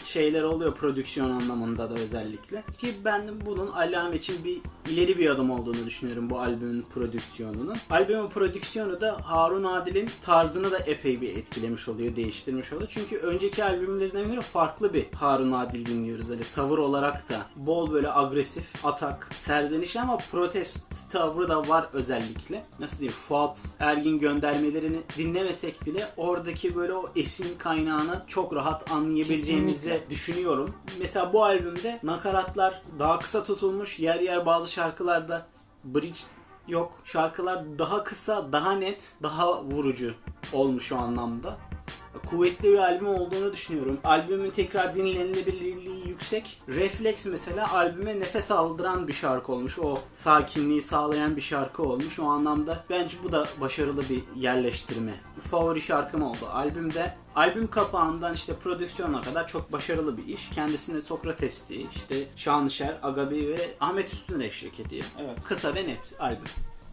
şeyler 0.09 0.43
oluyor 0.43 0.73
prodüksiyon 0.73 1.29
anlamında 1.29 1.91
da 1.91 1.93
özellikle. 1.93 2.63
Ki 2.77 2.93
ben 3.05 3.21
bunun 3.45 3.67
Allame 3.67 4.15
için 4.15 4.43
bir 4.43 4.57
ileri 4.91 5.17
bir 5.17 5.29
adım 5.29 5.51
olduğunu 5.51 5.85
düşünüyorum 5.85 6.29
bu 6.29 6.39
albümün 6.39 6.85
prodüksiyonunun. 6.93 7.77
Albümün 7.89 8.27
prodüksiyonu 8.27 9.01
da 9.01 9.17
Harun 9.23 9.63
Adil'in 9.63 10.09
tarzını 10.21 10.71
da 10.71 10.77
epey 10.77 11.21
bir 11.21 11.37
etkilemiş 11.37 11.89
oluyor, 11.89 12.15
değiştirmiş 12.15 12.73
oluyor. 12.73 12.89
Çünkü 12.89 13.17
önceki 13.17 13.63
albümlerine 13.63 14.23
göre 14.23 14.41
farklı 14.41 14.93
bir 14.93 15.05
Harun 15.15 15.51
Adil 15.51 15.85
dinliyoruz. 15.85 16.29
Hani 16.29 16.43
tavır 16.55 16.77
olarak 16.77 17.29
da 17.29 17.45
bol 17.55 17.91
böyle 17.91 18.13
agresif, 18.13 18.85
atak, 18.85 19.29
serzeniş 19.37 19.95
ama 19.95 20.17
protest 20.17 20.85
tavrı 21.11 21.49
da 21.49 21.67
var 21.67 21.87
özellikle. 21.93 22.65
Nasıl 22.79 22.99
diyeyim? 22.99 23.17
Fuat 23.17 23.59
Ergin 23.79 24.19
göndermelerini 24.19 24.97
dinlemesek 25.17 25.85
bile 25.85 26.07
oradaki 26.17 26.75
böyle 26.75 26.93
o 26.93 27.09
esin 27.15 27.57
kaynağını 27.57 28.23
çok 28.27 28.55
rahat 28.55 28.91
anlayabileceğimizi 28.91 29.98
Kesinlikle. 29.99 30.15
düşünüyorum. 30.15 30.75
Mesela 30.99 31.33
bu 31.33 31.43
albümde 31.43 31.99
nakaratlar 32.03 32.81
daha 32.99 33.19
kısa 33.19 33.43
tutulmuş. 33.43 33.99
Yer 33.99 34.19
yer 34.19 34.45
bazı 34.45 34.71
şarkılarda 34.71 35.45
bridge 35.83 36.19
yok. 36.67 36.91
Şarkılar 37.03 37.79
daha 37.79 38.03
kısa, 38.03 38.51
daha 38.51 38.71
net, 38.71 39.13
daha 39.23 39.63
vurucu 39.63 40.13
olmuş 40.53 40.91
o 40.91 40.97
anlamda. 40.97 41.57
Kuvvetli 42.29 42.71
bir 42.71 42.77
albüm 42.77 43.07
olduğunu 43.07 43.53
düşünüyorum. 43.53 43.99
Albümün 44.03 44.49
tekrar 44.49 44.95
dinlenilebilirliği 44.95 46.07
yüksek. 46.07 46.61
Reflex 46.67 47.25
mesela 47.25 47.73
albüme 47.73 48.19
nefes 48.19 48.51
aldıran 48.51 49.07
bir 49.07 49.13
şarkı 49.13 49.51
olmuş. 49.51 49.79
O 49.79 49.99
sakinliği 50.13 50.81
sağlayan 50.81 51.35
bir 51.35 51.41
şarkı 51.41 51.83
olmuş. 51.83 52.19
O 52.19 52.25
anlamda 52.25 52.83
bence 52.89 53.17
bu 53.23 53.31
da 53.31 53.47
başarılı 53.61 54.09
bir 54.09 54.23
yerleştirme. 54.35 55.13
Favori 55.51 55.81
şarkım 55.81 56.21
oldu. 56.23 56.47
Albümde 56.53 57.15
albüm 57.35 57.69
kapağından 57.69 58.33
işte 58.33 58.53
prodüksiyona 58.55 59.21
kadar 59.21 59.47
çok 59.47 59.71
başarılı 59.71 60.17
bir 60.17 60.27
iş. 60.27 60.49
Kendisine 60.49 61.01
Sokrates'ti, 61.01 61.87
işte 61.95 62.27
Şanışer, 62.35 62.97
Agabi 63.03 63.47
ve 63.47 63.75
Ahmet 63.79 64.13
Üstün 64.13 64.39
eşlik 64.39 64.79
ediyor. 64.79 65.05
Evet. 65.19 65.43
Kısa 65.43 65.75
ve 65.75 65.87
net 65.87 66.15
albüm. 66.19 66.49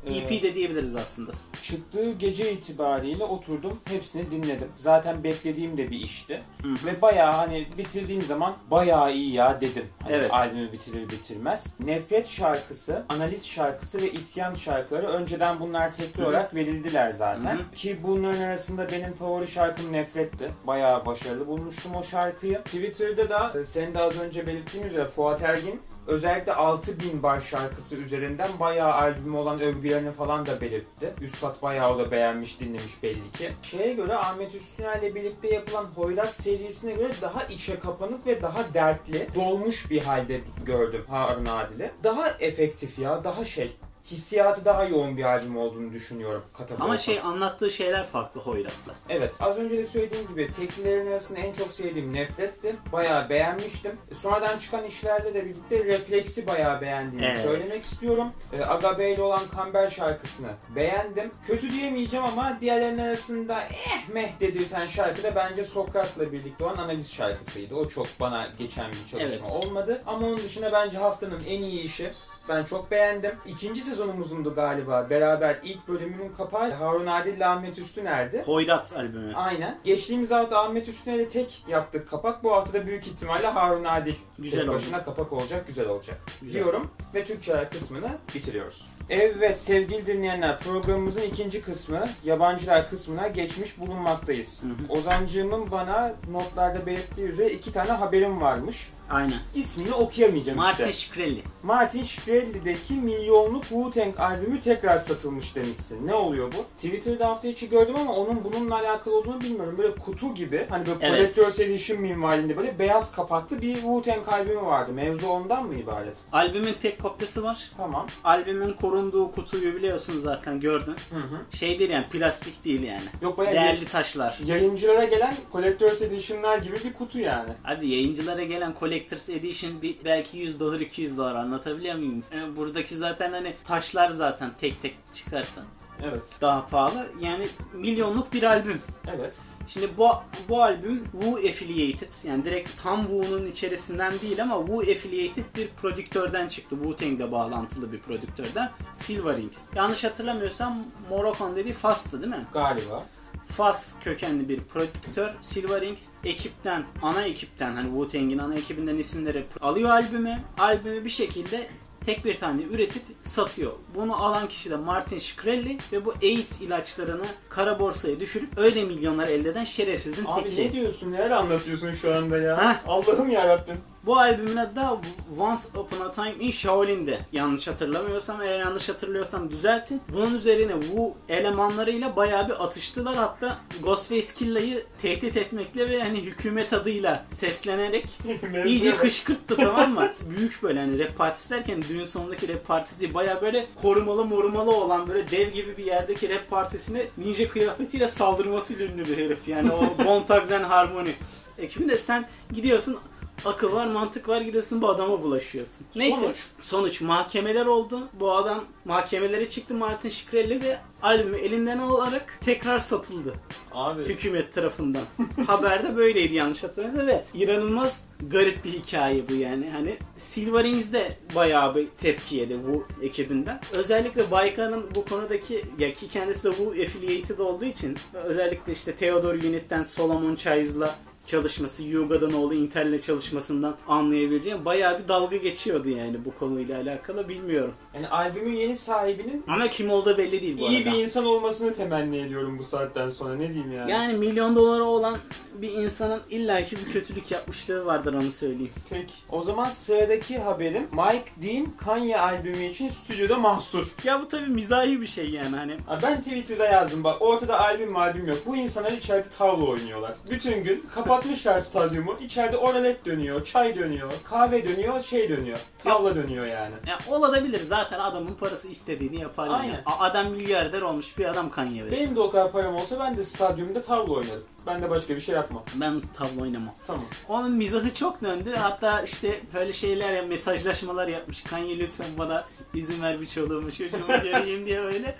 Ee, 0.06 0.14
EP 0.16 0.42
de 0.42 0.54
diyebiliriz 0.54 0.96
aslında. 0.96 1.32
Çıktığı 1.62 2.12
gece 2.12 2.52
itibariyle 2.52 3.24
oturdum 3.24 3.80
hepsini 3.84 4.30
dinledim. 4.30 4.68
Zaten 4.76 5.24
beklediğim 5.24 5.76
de 5.76 5.90
bir 5.90 6.00
işti. 6.00 6.42
Ve 6.84 7.02
bayağı 7.02 7.32
hani 7.32 7.66
bitirdiğim 7.78 8.22
zaman 8.22 8.56
bayağı 8.70 9.12
iyi 9.12 9.32
ya 9.32 9.60
dedim. 9.60 9.86
Hani 10.02 10.12
Evet. 10.12 10.32
Albümü 10.32 10.72
bitirir 10.72 11.10
bitirmez. 11.10 11.74
Nefret 11.80 12.28
şarkısı, 12.28 13.04
analiz 13.08 13.46
şarkısı 13.46 14.02
ve 14.02 14.12
isyan 14.12 14.54
şarkıları 14.54 15.06
önceden 15.06 15.60
bunlar 15.60 15.92
tekli 15.92 16.24
olarak 16.24 16.54
verildiler 16.54 17.10
zaten. 17.10 17.56
Hı 17.56 17.58
hı. 17.58 17.74
Ki 17.74 17.96
bunların 18.02 18.42
arasında 18.42 18.92
benim 18.92 19.12
favori 19.12 19.48
şarkım 19.48 19.92
Nefret'ti. 19.92 20.50
Bayağı 20.66 21.06
başarılı 21.06 21.46
bulmuştum 21.46 21.94
o 21.94 22.02
şarkıyı. 22.04 22.58
Twitter'da 22.64 23.28
da 23.28 23.60
e, 23.60 23.64
senin 23.64 23.94
de 23.94 23.98
az 23.98 24.18
önce 24.18 24.46
belirttiğin 24.46 24.84
üzere 24.84 25.04
Fuat 25.08 25.42
Ergin 25.42 25.80
Özellikle 26.06 26.54
6000 26.54 27.22
bar 27.22 27.40
şarkısı 27.40 27.96
üzerinden 27.96 28.50
bayağı 28.60 28.92
albüme 28.92 29.38
olan 29.38 29.60
övgülerini 29.60 30.12
falan 30.12 30.46
da 30.46 30.60
belirtti. 30.60 31.14
Üstad 31.20 31.62
bayağı 31.62 31.94
o 31.94 31.98
da 31.98 32.10
beğenmiş, 32.10 32.60
dinlemiş 32.60 33.02
belli 33.02 33.32
ki. 33.32 33.50
Şeye 33.62 33.94
göre 33.94 34.14
Ahmet 34.14 34.54
Üstüner'le 34.54 35.14
birlikte 35.14 35.54
yapılan 35.54 35.84
Hoyrat 35.84 36.36
serisine 36.36 36.92
göre 36.92 37.12
daha 37.22 37.44
içe 37.44 37.78
kapanık 37.78 38.26
ve 38.26 38.42
daha 38.42 38.74
dertli, 38.74 39.28
dolmuş 39.34 39.90
bir 39.90 40.00
halde 40.00 40.40
gördüm 40.64 41.04
Harun 41.08 41.46
Adil'i. 41.46 41.90
Daha 42.04 42.28
efektif 42.28 42.98
ya, 42.98 43.24
daha 43.24 43.44
şey. 43.44 43.76
Hissiyatı 44.10 44.64
daha 44.64 44.84
yoğun 44.84 45.16
bir 45.16 45.24
albüm 45.24 45.56
olduğunu 45.58 45.92
düşünüyorum. 45.92 46.44
Katafolk'ta. 46.52 46.84
Ama 46.84 46.98
şey 46.98 47.20
anlattığı 47.20 47.70
şeyler 47.70 48.06
farklı 48.06 48.40
Hoyrat'la. 48.40 48.94
Evet. 49.08 49.34
Az 49.40 49.56
önce 49.58 49.78
de 49.78 49.86
söylediğim 49.86 50.28
gibi 50.28 50.52
teklilerin 50.52 51.06
arasında 51.10 51.38
en 51.38 51.52
çok 51.52 51.72
sevdiğim 51.72 52.12
Nefret'ti. 52.14 52.76
Bayağı 52.92 53.28
beğenmiştim. 53.28 53.92
Sonradan 54.22 54.58
çıkan 54.58 54.84
işlerde 54.84 55.34
de 55.34 55.44
birlikte 55.44 55.84
Refleks'i 55.84 56.46
bayağı 56.46 56.80
beğendiğimi 56.80 57.26
Evet. 57.26 57.42
söylemek 57.42 57.84
istiyorum. 57.84 58.28
Ee, 58.52 58.62
Aga 58.64 58.98
Bey'le 58.98 59.18
olan 59.20 59.42
Kamber 59.56 59.90
şarkısını 59.90 60.50
beğendim. 60.76 61.30
Kötü 61.46 61.72
diyemeyeceğim 61.72 62.26
ama 62.26 62.58
diğerlerinin 62.60 62.98
arasında 63.02 63.60
eh 63.62 64.08
meh 64.08 64.40
dedirten 64.40 64.86
şarkı 64.86 65.22
da 65.22 65.34
bence 65.34 65.64
Sokrat'la 65.64 66.32
birlikte 66.32 66.64
olan 66.64 66.76
analiz 66.76 67.12
şarkısıydı. 67.12 67.74
O 67.74 67.88
çok 67.88 68.06
bana 68.20 68.46
geçen 68.58 68.90
bir 68.92 69.10
çalışma 69.10 69.20
Evet. 69.20 69.40
olmadı. 69.64 70.02
Ama 70.06 70.26
onun 70.26 70.38
dışında 70.38 70.72
bence 70.72 70.98
haftanın 70.98 71.44
en 71.46 71.62
iyi 71.62 71.82
işi 71.82 72.12
Ben 72.48 72.64
çok 72.64 72.90
beğendim. 72.90 73.34
İkinci 73.46 73.80
sezonumuzundu 73.80 74.54
galiba. 74.54 75.06
Beraber 75.10 75.58
ilk 75.62 75.88
bölümünün 75.88 76.32
kapağı 76.32 76.70
Harun 76.70 77.06
Adil 77.06 77.32
ile 77.32 77.46
Ahmet 77.46 77.78
Üstüner'di. 77.78 78.42
Hoyrat 78.46 78.92
albümü. 78.92 79.34
Aynen. 79.34 79.78
Geçtiğimiz 79.84 80.30
hafta 80.30 80.62
Ahmet 80.62 80.88
Üstüner'e 80.88 81.28
tek 81.28 81.64
yaptık 81.68 82.08
kapak. 82.10 82.44
Bu 82.44 82.52
hafta 82.52 82.72
da 82.72 82.86
büyük 82.86 83.06
ihtimalle 83.06 83.46
Harun 83.46 83.84
Adil 83.84 84.14
Güzel 84.38 84.60
tek 84.60 84.68
oldu. 84.68 84.76
başına 84.76 85.04
kapak 85.04 85.32
olacak, 85.32 85.66
güzel 85.66 85.88
olacak. 85.88 86.18
Güzel. 86.42 86.54
Diyorum 86.54 86.90
ve 87.14 87.24
Türkçe 87.24 87.68
kısmını 87.72 88.08
bitiriyoruz. 88.34 88.86
Evet 89.10 89.60
sevgili 89.60 90.06
dinleyenler 90.06 90.60
programımızın 90.60 91.22
ikinci 91.22 91.62
kısmı 91.62 92.08
yabancılar 92.24 92.90
kısmına 92.90 93.28
geçmiş 93.28 93.78
bulunmaktayız. 93.80 94.62
Hı 94.62 94.66
hı. 94.66 94.98
Ozancığımın 94.98 95.70
bana 95.70 96.14
notlarda 96.30 96.86
belirttiği 96.86 97.26
üzere 97.26 97.50
iki 97.50 97.72
tane 97.72 97.90
haberim 97.90 98.40
varmış. 98.40 98.90
Aynen. 99.10 99.38
İsmini 99.54 99.94
okuyamayacağım 99.94 100.58
Martin 100.58 100.88
işte. 100.88 100.92
Shkreli. 100.92 101.42
Martin 101.62 102.04
Shkreli'deki 102.04 102.94
milyonluk 102.94 103.64
Wu-Tang 103.64 104.16
albümü 104.16 104.60
tekrar 104.60 104.98
satılmış 104.98 105.56
demişsin. 105.56 106.06
Ne 106.06 106.14
oluyor 106.14 106.52
bu? 106.52 106.64
Twitter'da 106.76 107.28
hafta 107.28 107.48
içi 107.48 107.68
gördüm 107.68 107.96
ama 107.96 108.16
onun 108.16 108.44
bununla 108.44 108.74
alakalı 108.74 109.18
olduğunu 109.18 109.40
bilmiyorum. 109.40 109.74
Böyle 109.78 109.94
kutu 109.94 110.34
gibi 110.34 110.66
hani 110.70 110.86
böyle 110.86 110.98
Evet. 111.00 111.34
Collector's 111.34 111.60
Edition 111.60 112.00
minvalinde 112.00 112.56
böyle 112.56 112.78
beyaz 112.78 113.12
kapaklı 113.12 113.62
bir 113.62 113.76
Wu-Tang 113.76 114.28
albümü 114.28 114.62
vardı. 114.62 114.92
Mevzu 114.92 115.26
ondan 115.26 115.66
mı 115.66 115.74
ibaret? 115.74 116.16
Albümün 116.32 116.72
tek 116.72 117.02
kopyası 117.02 117.42
var. 117.44 117.70
Tamam. 117.76 118.06
Albümün 118.24 118.70
korunduğu 118.96 119.30
kutuyu 119.30 119.74
biliyorsun 119.76 120.18
zaten 120.18 120.60
gördün. 120.60 120.92
Hı 121.10 121.16
hı. 121.16 121.56
Şey 121.56 121.78
değil 121.78 121.90
yani 121.90 122.06
plastik 122.06 122.64
değil 122.64 122.82
yani. 122.82 123.02
Yok 123.22 123.38
bayağı 123.38 123.54
Değerli 123.54 123.84
taşlar. 123.88 124.38
yayıncılara 124.46 125.04
gelen 125.04 125.36
Collector's 125.52 126.02
Edition'lar 126.02 126.58
gibi 126.58 126.76
bir 126.84 126.92
kutu 126.92 127.18
yani. 127.18 127.50
Hadi 127.62 127.86
yayıncılara 127.86 128.42
gelen 128.42 128.74
Collector's 128.80 129.28
Edition 129.28 129.82
bir, 129.82 129.96
belki 130.04 130.38
100 130.38 130.60
dolar 130.60 130.80
200 130.80 131.18
dolar 131.18 131.34
anlatabiliyor 131.34 131.94
muyum? 131.96 132.22
E, 132.32 132.56
buradaki 132.56 132.94
zaten 132.94 133.32
hani 133.32 133.54
taşlar 133.64 134.08
zaten 134.08 134.50
tek 134.60 134.82
tek 134.82 134.94
çıkarsan 135.12 135.64
Evet. 136.10 136.22
daha 136.40 136.66
pahalı. 136.66 137.06
Yani 137.20 137.48
milyonluk 137.74 138.32
bir 138.32 138.42
albüm. 138.42 138.80
Evet. 139.16 139.32
Şimdi 139.66 139.96
bu 139.96 140.08
bu 140.48 140.62
albüm 140.62 141.04
Wu 141.04 141.36
affiliated 141.36 142.12
yani 142.24 142.44
direkt 142.44 142.82
tam 142.82 143.00
Wu'nun 143.00 143.46
içerisinden 143.46 144.20
değil 144.20 144.42
ama 144.42 144.66
Wu 144.66 144.80
affiliated 144.80 145.44
bir 145.56 145.68
prodüktörden 145.68 146.48
çıktı. 146.48 146.76
Wu-Tang'de 146.76 147.32
bağlantılı 147.32 147.92
bir 147.92 148.00
prodüktörden. 148.00 148.70
Silverings. 149.00 149.58
Yanlış 149.74 150.04
hatırlamıyorsam 150.04 150.84
Moroccan 151.10 151.56
dediği 151.56 151.72
Fas'tı 151.72 152.22
değil 152.22 152.34
mi? 152.34 152.46
Galiba. 152.52 153.06
Fas 153.48 153.98
kökenli 154.00 154.48
bir 154.48 154.60
prodüktör 154.60 155.30
Silverings 155.40 156.04
ekipten, 156.24 156.84
ana 157.02 157.22
ekipten 157.22 157.74
hani 157.74 157.88
Wu-Tang'in 157.88 158.38
ana 158.38 158.54
ekibinden 158.54 158.98
isimleri 158.98 159.46
alıyor 159.60 159.90
albümü. 159.90 160.38
Albümü 160.58 161.04
bir 161.04 161.10
şekilde 161.10 161.68
tek 162.04 162.24
bir 162.24 162.38
tane 162.38 162.62
üretip 162.62 163.02
satıyor. 163.22 163.72
Bunu 163.94 164.24
alan 164.24 164.48
kişi 164.48 164.70
de 164.70 164.76
Martin 164.76 165.18
Shkreli 165.18 165.78
ve 165.92 166.04
bu 166.04 166.14
AIDS 166.22 166.60
ilaçlarını 166.60 167.24
kara 167.48 167.78
borsaya 167.78 168.20
düşürüp 168.20 168.58
öyle 168.58 168.84
milyonlar 168.84 169.28
elde 169.28 169.48
eden 169.48 169.64
şerefsizin 169.64 170.24
Abi 170.28 170.44
teki. 170.44 170.60
ne 170.68 170.72
diyorsun? 170.72 171.12
Neler 171.12 171.30
anlatıyorsun 171.30 171.94
şu 171.94 172.14
anda 172.14 172.38
ya? 172.38 172.80
Allah'ım 172.86 173.30
yarabbim. 173.30 173.76
Bu 174.06 174.18
albümün 174.18 174.56
adı 174.56 174.76
da 174.76 175.00
Once 175.38 175.60
Upon 175.74 176.00
a 176.00 176.10
Time 176.10 176.34
in 176.40 176.50
Shaolin'de. 176.50 177.18
Yanlış 177.32 177.68
hatırlamıyorsam, 177.68 178.42
eğer 178.42 178.58
yanlış 178.58 178.88
hatırlıyorsam 178.88 179.50
düzeltin. 179.50 180.00
Bunun 180.08 180.34
üzerine 180.34 180.72
Wu 180.80 181.14
elemanlarıyla 181.28 182.16
bayağı 182.16 182.48
bir 182.48 182.64
atıştılar. 182.64 183.16
Hatta 183.16 183.58
Ghostface 183.82 184.34
Killa'yı 184.34 184.84
tehdit 185.02 185.36
etmekle 185.36 185.90
ve 185.90 186.02
hani 186.02 186.20
hükümet 186.20 186.72
adıyla 186.72 187.24
seslenerek 187.30 188.18
iyice 188.66 188.96
kışkırttı 188.96 189.56
tamam 189.56 189.94
mı? 189.94 190.12
Büyük 190.36 190.62
böyle 190.62 190.80
hani 190.80 190.98
rap 190.98 191.16
partisi 191.16 191.50
derken 191.50 191.84
düğün 191.88 192.04
sonundaki 192.04 192.48
rap 192.48 192.66
partisi 192.66 193.00
değil. 193.00 193.14
Bayağı 193.14 193.42
böyle 193.42 193.66
korumalı 193.82 194.24
morumalı 194.24 194.70
olan 194.70 195.08
böyle 195.08 195.30
dev 195.30 195.50
gibi 195.50 195.76
bir 195.76 195.84
yerdeki 195.84 196.28
rap 196.28 196.50
partisine 196.50 197.02
ninja 197.18 197.48
kıyafetiyle 197.48 198.08
saldırmasıyla 198.08 198.86
ünlü 198.86 199.08
bir 199.08 199.16
herif. 199.16 199.48
Yani 199.48 199.72
o 199.72 200.04
Bone 200.04 200.26
Thugs 200.26 200.52
and 200.52 200.64
Harmony 200.64 201.10
ekibinde 201.58 201.96
sen 201.96 202.28
gidiyorsun 202.52 202.98
akıl 203.44 203.72
var, 203.72 203.86
mantık 203.86 204.28
var 204.28 204.40
gidiyorsun 204.40 204.82
bu 204.82 204.88
adama 204.88 205.22
bulaşıyorsun. 205.22 205.86
Neyse. 205.96 206.16
Sonuç? 206.20 206.36
Sonuç 206.60 207.00
mahkemeler 207.00 207.66
oldu. 207.66 208.00
Bu 208.12 208.32
adam 208.32 208.64
mahkemelere 208.84 209.50
çıktı 209.50 209.74
Martin 209.74 210.08
Shkreli 210.08 210.62
ve 210.62 210.78
albümü 211.02 211.36
elinden 211.36 211.78
alarak 211.78 212.38
tekrar 212.40 212.78
satıldı 212.78 213.34
Abi. 213.72 214.04
hükümet 214.04 214.54
tarafından. 214.54 215.02
Haberde 215.46 215.96
böyleydi 215.96 216.34
yanlış 216.34 216.62
hatırlamıyorsam 216.62 217.06
ve 217.06 217.24
inanılmaz 217.34 218.04
garip 218.30 218.64
bir 218.64 218.72
hikaye 218.72 219.28
bu 219.28 219.34
yani. 219.34 219.70
Hani 219.70 219.96
Silverings 220.16 220.92
de 220.92 221.16
bayağı 221.34 221.74
bir 221.74 221.86
tepki 221.88 222.36
yedi 222.36 222.58
bu 222.68 222.86
ekibinden. 223.02 223.60
Özellikle 223.72 224.30
Baykan'ın 224.30 224.94
bu 224.94 225.04
konudaki 225.04 225.64
ya 225.78 225.94
ki 225.94 226.08
kendisi 226.08 226.44
de 226.44 226.58
bu 226.58 226.70
affiliated 226.70 227.38
olduğu 227.38 227.64
için 227.64 227.98
özellikle 228.14 228.72
işte 228.72 228.94
Theodore 228.94 229.38
Unit'ten 229.48 229.82
Solomon 229.82 230.34
Chaiz'la 230.34 230.94
çalışması, 231.26 231.82
Yuga'dan 231.82 232.32
oğlu 232.32 232.54
Intel'le 232.54 232.98
çalışmasından 232.98 233.76
anlayabileceğim 233.88 234.64
bayağı 234.64 234.98
bir 234.98 235.08
dalga 235.08 235.36
geçiyordu 235.36 235.88
yani 235.88 236.24
bu 236.24 236.34
konuyla 236.34 236.80
alakalı 236.80 237.28
bilmiyorum. 237.28 237.74
Yani 237.96 238.08
albümün 238.08 238.56
yeni 238.56 238.76
sahibinin 238.76 239.44
Ama 239.48 239.68
kim 239.68 239.90
olduğu 239.90 240.18
belli 240.18 240.42
değil 240.42 240.58
bu 240.58 240.68
iyi 240.68 240.78
arada. 240.84 240.92
bir 240.96 241.02
insan 241.02 241.24
olmasını 241.26 241.74
temenni 241.74 242.18
ediyorum 242.18 242.58
bu 242.58 242.64
saatten 242.64 243.10
sonra. 243.10 243.34
Ne 243.34 243.48
diyeyim 243.48 243.72
yani? 243.72 243.90
Yani 243.90 244.12
milyon 244.12 244.56
doları 244.56 244.84
olan 244.84 245.16
bir 245.54 245.72
insanın 245.72 246.20
illaki 246.30 246.76
bir 246.76 246.92
kötülük 246.92 247.30
yapmışlığı 247.30 247.86
vardır 247.86 248.14
onu 248.14 248.30
söyleyeyim. 248.30 248.72
Peki. 248.90 249.12
O 249.30 249.42
zaman 249.42 249.70
sıradaki 249.70 250.38
haberim 250.38 250.88
Mike 250.92 251.30
Dean 251.42 251.66
Kanye 251.84 252.20
albümü 252.20 252.64
için 252.64 252.88
stüdyoda 252.88 253.38
mahsur. 253.38 253.86
Ya 254.04 254.20
bu 254.22 254.28
tabii 254.28 254.46
mizahi 254.50 255.00
bir 255.00 255.06
şey 255.06 255.30
yani 255.30 255.56
hani. 255.56 255.76
Ha, 255.86 255.98
Ben 256.02 256.20
Twitter'da 256.22 256.66
yazdım 256.66 257.04
bak 257.04 257.22
ortada 257.22 257.60
albüm 257.60 257.96
albüm 257.96 258.26
yok. 258.26 258.38
Bu 258.46 258.56
insanlar 258.56 258.92
içeride 258.92 259.28
tavla 259.38 259.64
oynuyorlar. 259.64 260.14
Bütün 260.30 260.62
gün 260.64 260.84
kapatmışlar 260.94 261.60
stadyumu. 261.60 262.16
İçeride 262.20 262.56
oralet 262.56 263.04
dönüyor, 263.04 263.44
çay 263.44 263.76
dönüyor, 263.76 264.12
kahve 264.24 264.68
dönüyor, 264.68 265.02
şey 265.02 265.28
dönüyor. 265.28 265.58
Tavla 265.78 266.14
dönüyor 266.14 266.46
yani. 266.46 266.74
Ya 266.88 266.98
olabilir 267.16 267.60
zaten 267.60 267.85
adamın 267.92 268.34
parası 268.34 268.68
istediğini 268.68 269.20
yapar 269.20 269.46
yani. 269.46 269.56
Aynen. 269.56 269.82
A- 269.86 269.98
Adam 270.04 270.26
milyarder 270.30 270.82
olmuş 270.82 271.18
bir 271.18 271.24
adam 271.24 271.50
Kanye 271.50 271.80
West. 271.82 272.00
Benim 272.02 272.16
de 272.16 272.20
o 272.20 272.30
kadar 272.30 272.52
param 272.52 272.74
olsa 272.76 273.00
ben 273.00 273.16
de 273.16 273.24
stadyumda 273.24 273.82
tavla 273.82 274.12
oynarım. 274.12 274.44
Ben 274.66 274.82
de 274.82 274.90
başka 274.90 275.16
bir 275.16 275.20
şey 275.20 275.34
yapmam. 275.34 275.62
Ben 275.74 276.02
tavla 276.14 276.42
oynamam. 276.42 276.74
Tamam. 276.86 277.04
Onun 277.28 277.52
mizahı 277.52 277.94
çok 277.94 278.22
döndü. 278.22 278.54
Hatta 278.58 279.02
işte 279.02 279.40
böyle 279.54 279.72
şeyler 279.72 280.12
ya 280.12 280.22
mesajlaşmalar 280.22 281.08
yapmış. 281.08 281.42
Kanye 281.42 281.78
lütfen 281.78 282.06
bana 282.18 282.44
izin 282.74 283.02
ver 283.02 283.20
bir 283.20 283.26
çoluğumu 283.26 283.72
çocuğumu 283.72 284.06
göreyim 284.22 284.66
diye 284.66 284.82
böyle 284.82 285.14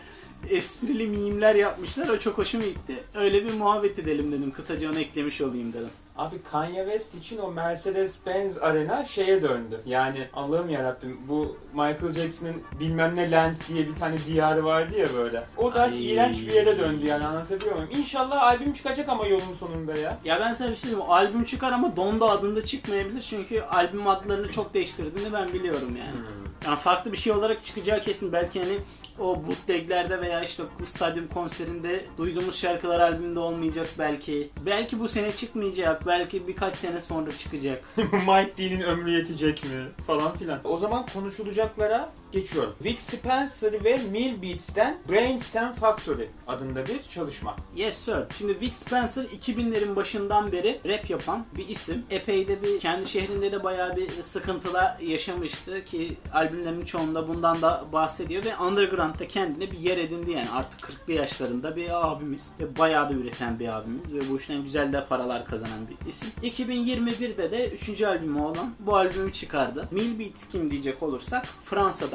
esprili 0.51 1.07
mimler 1.07 1.55
yapmışlar. 1.55 2.09
O 2.09 2.19
çok 2.19 2.39
hoşuma 2.39 2.65
gitti. 2.65 2.95
Öyle 3.15 3.45
bir 3.45 3.53
muhabbet 3.55 3.99
edelim 3.99 4.33
dedim. 4.33 4.51
Kısaca 4.51 4.91
onu 4.91 4.99
eklemiş 4.99 5.41
olayım 5.41 5.73
dedim. 5.73 5.91
Abi 6.19 6.43
Kanye 6.43 6.85
West 6.85 7.15
için 7.15 7.39
o 7.39 7.53
Mercedes-Benz 7.53 8.61
arena 8.61 9.05
şeye 9.05 9.43
döndü. 9.43 9.81
Yani 9.87 10.29
Allah'ım 10.35 10.71
yarabbim 10.71 11.21
bu 11.29 11.57
Michael 11.73 12.13
Jackson'ın 12.13 12.63
bilmem 12.81 13.15
ne 13.17 13.31
land 13.31 13.57
diye 13.69 13.89
bir 13.89 13.97
tane 13.97 14.15
diyarı 14.27 14.65
vardı 14.65 14.99
ya 14.99 15.15
böyle. 15.15 15.45
O 15.57 15.75
da 15.75 15.83
Ay. 15.83 16.13
iğrenç 16.13 16.41
bir 16.41 16.53
yere 16.53 16.79
döndü 16.79 17.07
yani 17.07 17.25
anlatabiliyor 17.25 17.75
muyum? 17.75 17.91
İnşallah 17.93 18.43
albüm 18.43 18.73
çıkacak 18.73 19.09
ama 19.09 19.27
yolun 19.27 19.55
sonunda 19.61 19.97
ya. 19.97 20.19
Ya 20.25 20.41
ben 20.41 20.53
sana 20.53 20.71
bir 20.71 20.77
şey 20.77 20.91
diyeyim. 20.91 21.09
O 21.09 21.13
albüm 21.13 21.45
çıkar 21.45 21.73
ama 21.73 21.97
Donda 21.97 22.31
adında 22.31 22.65
çıkmayabilir. 22.65 23.21
Çünkü 23.23 23.61
albüm 23.61 24.07
adlarını 24.09 24.51
çok 24.51 24.75
değiştirdiğini 24.75 25.33
ben 25.33 25.53
biliyorum 25.53 25.97
yani. 25.97 26.46
Yani 26.65 26.77
farklı 26.77 27.13
bir 27.13 27.17
şey 27.17 27.33
olarak 27.33 27.65
çıkacağı 27.65 28.01
kesin. 28.01 28.33
Belki 28.33 28.61
hani 28.61 28.79
o 29.19 29.47
bootleglerde 29.47 30.21
veya 30.21 30.43
işte 30.43 30.63
stadyum 30.85 31.29
konserinde 31.29 32.05
duyduğumuz 32.19 32.59
şarkılar 32.59 33.01
albümde 33.01 33.39
olmayacak 33.39 33.89
belki. 33.99 34.51
Belki 34.67 35.01
bu 35.01 35.09
sene 35.09 35.33
çıkmayacak. 35.33 36.07
Belki 36.07 36.49
birkaç 36.49 36.75
sene 36.75 37.01
sonra 37.01 37.37
çıkacak. 37.39 37.85
Mike 37.97 38.53
Dean'in 38.59 38.81
ömrü 38.81 39.11
yetecek 39.11 39.65
mi? 39.65 39.85
Falan 40.07 40.37
filan. 40.37 40.61
O 40.65 40.79
zaman 40.79 41.07
konuşulacaklara 41.13 42.13
geçiyorum. 42.33 42.75
Vic 42.85 43.01
Spencer 43.01 43.85
ve 43.85 43.97
Mill 43.97 44.43
Beats'ten 44.43 44.99
Brainstem 45.09 45.73
Factory 45.73 46.27
adında 46.47 46.87
bir 46.87 47.03
çalışma. 47.03 47.57
Yes 47.77 47.99
sir. 47.99 48.25
Şimdi 48.39 48.61
Vic 48.61 48.73
Spencer 48.73 49.25
2000'lerin 49.25 49.97
başından 49.97 50.53
beri 50.53 50.81
rap 50.89 51.11
yapan 51.11 51.47
bir 51.57 51.69
isim. 51.69 52.05
Epey 52.11 52.49
de 52.49 52.63
bir 52.63 52.81
kendi 52.81 53.09
şehrinde 53.09 53.53
de 53.53 53.65
bayağı 53.65 53.97
bir 53.97 54.23
sıkıntılar 54.23 54.99
yaşamıştı 55.01 55.85
ki 55.85 56.17
albümlerinin 56.33 56.85
çoğunda 56.85 57.29
bundan 57.29 57.63
da 57.63 57.85
bahsediyor 57.93 58.45
ve 58.45 58.57
underground'da 58.57 59.29
kendine 59.29 59.73
bir 59.73 59.79
yer 59.79 59.99
edindi 59.99 60.31
yani 60.31 60.51
artık 60.51 60.81
40'lı 60.81 61.13
yaşlarında 61.13 61.77
bir 61.77 62.07
abimiz 62.07 62.49
ve 62.61 62.79
bayağı 62.79 63.09
da 63.09 63.13
üreten 63.15 63.59
bir 63.59 63.69
abimiz 63.69 64.15
ve 64.15 64.31
bu 64.31 64.37
işten 64.37 64.63
güzel 64.63 64.93
de 64.93 65.07
paralar 65.07 65.45
kazanan 65.45 65.89
bir 65.89 66.09
isim. 66.09 66.29
2021'de 66.43 67.51
de 67.51 67.71
3. 67.71 68.03
albümü 68.03 68.41
olan 68.41 68.75
bu 68.79 68.97
albümü 68.97 69.33
çıkardı. 69.33 69.89
Mill 69.91 70.19
Beats 70.19 70.49
kim 70.49 70.71
diyecek 70.71 71.03
olursak 71.03 71.47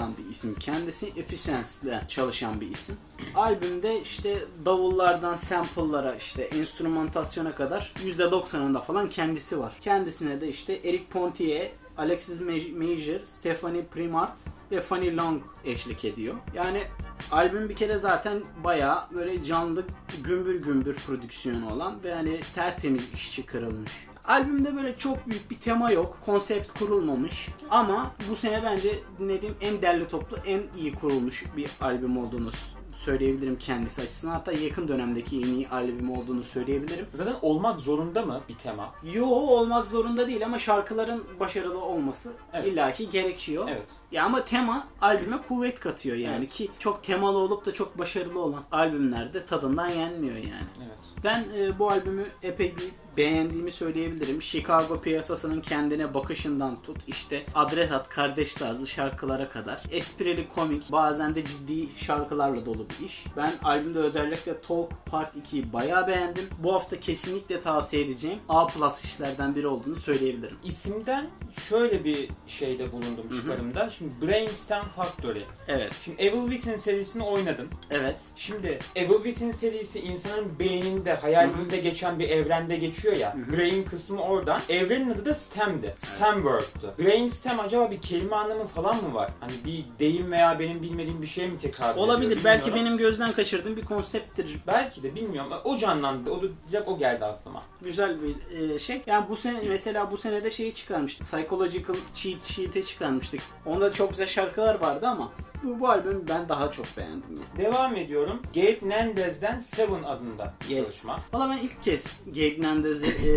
Fransa'dan 0.02 0.18
bir 0.18 0.32
isim. 0.32 0.56
Kendisi 0.60 1.08
Efficience 1.08 1.70
ile 1.84 2.02
çalışan 2.08 2.62
bir 2.62 2.72
isim. 2.72 2.98
Albümde 3.36 4.02
işte 4.02 4.38
davullardan 4.66 5.36
sample'lara 5.36 6.16
işte 6.16 6.44
enstrümantasyona 6.44 7.56
kadar 7.56 7.94
%90'ında 8.06 8.82
falan 8.82 9.10
kendisi 9.10 9.60
var. 9.60 9.72
Kendisine 9.82 10.42
de 10.42 10.48
işte 10.48 10.74
Eric 10.74 11.04
Pontier 11.06 11.70
Alexis 11.98 12.42
Major, 12.76 13.26
Stephanie 13.26 13.86
Primart 13.86 14.40
ve 14.72 14.82
Fanny 14.82 15.18
Long 15.18 15.42
eşlik 15.66 16.06
ediyor. 16.06 16.36
Yani 16.56 16.84
albüm 17.32 17.70
bir 17.70 17.76
kere 17.76 17.98
zaten 17.98 18.42
bayağı 18.64 19.02
böyle 19.14 19.44
canlı 19.44 19.84
gümbür 20.24 20.56
gümbür 20.56 20.96
prodüksiyonu 20.96 21.74
olan 21.74 22.04
ve 22.04 22.14
hani 22.14 22.42
tertemiz 22.56 23.14
işçi 23.14 23.46
kırılmış. 23.46 23.92
Albümde 24.28 24.76
böyle 24.76 24.98
çok 24.98 25.28
büyük 25.30 25.52
bir 25.52 25.60
tema 25.60 25.92
yok. 25.92 26.18
Konsept 26.26 26.80
kurulmamış. 26.80 27.50
Ama 27.70 28.12
bu 28.30 28.36
sene 28.36 28.64
bence 28.64 29.00
dinlediğim 29.20 29.56
en 29.62 29.82
derli 29.82 30.08
toplu, 30.08 30.38
en 30.46 30.62
iyi 30.78 30.96
kurulmuş 30.96 31.46
bir 31.58 31.70
albüm 31.82 32.18
olduğunu 32.18 32.50
söyleyebilirim 32.96 33.58
kendisi 33.58 34.02
açısından. 34.02 34.34
Hatta 34.34 34.52
yakın 34.52 34.88
dönemdeki 34.88 35.38
en 35.38 35.46
iyi 35.48 35.70
albüm 35.70 36.12
olduğunu 36.12 36.44
söyleyebilirim. 36.44 37.06
Zaten 37.14 37.36
olmak 37.42 37.80
zorunda 37.80 38.26
mı 38.26 38.42
bir 38.50 38.56
tema? 38.56 38.94
Yo 39.14 39.26
olmak 39.26 39.88
zorunda 39.88 40.28
değil 40.28 40.46
ama 40.46 40.60
şarkıların 40.60 41.24
başarılı 41.40 41.82
olması 41.82 42.32
Evet. 42.54 42.68
illaki 42.68 43.10
gerekiyor. 43.10 43.66
Evet. 43.70 43.88
Ya 44.12 44.26
ama 44.26 44.46
tema 44.46 44.88
albüme 45.02 45.38
kuvvet 45.48 45.80
katıyor 45.80 46.16
yani 46.16 46.38
Evet. 46.38 46.54
ki 46.54 46.70
çok 46.80 47.04
temalı 47.04 47.38
olup 47.38 47.66
da 47.66 47.74
çok 47.74 47.98
başarılı 48.00 48.40
olan 48.40 48.64
albümlerde 48.72 49.46
tadından 49.46 49.88
yenmiyor 49.88 50.36
yani. 50.36 50.68
Evet. 50.80 51.00
Ben 51.24 51.46
e, 51.58 51.80
bu 51.80 51.90
albümü 51.90 52.26
epey 52.44 52.78
bir 52.78 52.92
beğendiğimi 53.18 53.72
söyleyebilirim. 53.72 54.42
Chicago 54.42 55.02
piyasasının 55.02 55.62
kendine 55.62 56.14
bakışından 56.14 56.82
tut 56.82 56.98
işte 57.08 57.44
adres 57.56 57.92
at 57.92 58.10
kardeş 58.10 58.54
tarzı 58.54 58.88
şarkılara 58.88 59.50
kadar. 59.50 59.84
Esprili 59.92 60.50
komik 60.50 60.92
bazen 60.92 61.36
de 61.36 61.46
ciddi 61.46 61.88
şarkılarla 61.98 62.66
dolu 62.66 62.86
bir 62.90 63.06
iş. 63.06 63.26
Ben 63.38 63.54
albümde 63.64 64.00
özellikle 64.00 64.62
Talk 64.62 65.06
Part 65.06 65.36
2'yi 65.36 65.74
bayağı 65.74 66.08
beğendim. 66.08 66.50
Bu 66.58 66.74
hafta 66.74 67.00
kesinlikle 67.00 67.60
tavsiye 67.60 68.04
edeceğim 68.06 68.40
A 68.50 68.68
plus 68.68 69.04
işlerden 69.04 69.56
biri 69.56 69.68
olduğunu 69.68 69.96
söyleyebilirim. 69.96 70.58
İsimden 70.64 71.28
şöyle 71.70 72.04
bir 72.04 72.30
şeyde 72.48 72.92
bulundum 72.92 73.40
çıkarımda. 73.42 73.90
Şimdi 74.02 74.32
Brainstem 74.32 74.84
Factory. 74.84 75.40
Evet. 75.68 75.92
Şimdi 76.06 76.22
Evil 76.22 76.52
Within 76.52 76.76
serisini 76.76 77.24
oynadın. 77.24 77.68
Evet. 77.92 78.16
Şimdi 78.36 78.80
Evil 78.96 79.16
Within 79.16 79.52
serisi 79.52 80.00
insanın 80.00 80.60
beyninde, 80.60 81.14
hayalinde 81.14 81.78
geçen 81.78 82.20
bir 82.20 82.30
evrende 82.30 82.76
geçiyor 82.76 83.16
ya. 83.16 83.36
Brain 83.52 83.84
kısmı 83.84 84.22
oradan. 84.22 84.62
Evrenin 84.70 85.10
adı 85.12 85.26
da 85.26 85.34
STEM'di. 85.34 85.96
STEM 85.98 86.34
World'tu. 86.34 86.94
Brainstem 87.00 87.60
acaba 87.60 87.92
bir 87.92 88.02
kelime 88.02 88.36
anlamı 88.36 88.68
falan 88.68 89.04
mı 89.04 89.14
var? 89.14 89.32
Hani 89.40 89.54
bir 89.66 89.86
deyim 90.00 90.32
veya 90.32 90.60
benim 90.60 90.82
bilmediğim 90.82 91.22
bir 91.22 91.28
şey 91.28 91.48
mi 91.48 91.58
tekrar 91.58 91.92
ediyor 91.92 92.06
Olabilir. 92.06 92.40
Belki 92.44 92.66
bilmiyorum. 92.66 92.86
benim 92.86 92.98
gözden 92.98 93.32
kaçırdığım 93.32 93.78
bir 93.78 93.86
konsepttir. 93.86 94.58
Belki 94.68 95.04
de 95.04 95.16
bilmiyorum. 95.16 95.52
O 95.64 95.78
canlandı. 95.78 96.32
O 96.32 96.42
direkt 96.72 96.90
o 96.90 96.98
geldi 96.98 97.26
aklıma. 97.26 97.64
Güzel 97.82 98.18
bir 98.22 98.60
e, 98.76 98.80
şey. 98.80 99.02
Yani 99.06 99.30
bu 99.30 99.36
sene 99.36 99.60
mesela 99.70 100.12
bu 100.12 100.18
senede 100.18 100.52
şeyi 100.52 100.74
çıkarmıştık. 100.74 101.28
Psychological 101.28 101.96
Cheat 102.14 102.44
Sheet'e 102.44 102.86
çıkarmıştık. 102.86 103.42
Onda 103.66 103.91
çok 103.94 104.10
güzel 104.12 104.28
şarkılar 104.28 104.82
vardı 104.82 105.08
ama 105.08 105.32
bu, 105.64 105.80
bu 105.80 105.90
albümü 105.90 106.28
ben 106.30 106.50
daha 106.50 106.72
çok 106.72 106.86
beğendim 106.98 107.38
ya. 107.38 107.66
Devam 107.66 107.96
ediyorum. 107.96 108.42
Gabe 108.56 108.80
Nandez'den 108.90 109.60
Seven 109.60 110.04
adında 110.04 110.54
Yes. 110.70 110.86
çalışma. 110.86 111.20
Valla 111.34 111.50
ben 111.50 111.58
ilk 111.58 111.84
kez 111.84 112.06
Gabe 112.28 112.62
Nandez'i 112.62 113.08
e, 113.08 113.32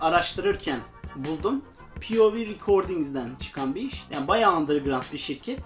araştırırken 0.00 0.78
buldum. 1.16 1.62
POV 2.08 2.34
Recordings'den 2.34 3.30
çıkan 3.40 3.74
bir 3.74 3.80
iş. 3.82 4.04
Yani 4.10 4.28
bayağı 4.28 4.56
underground 4.56 5.02
bir 5.12 5.18
şirket. 5.18 5.58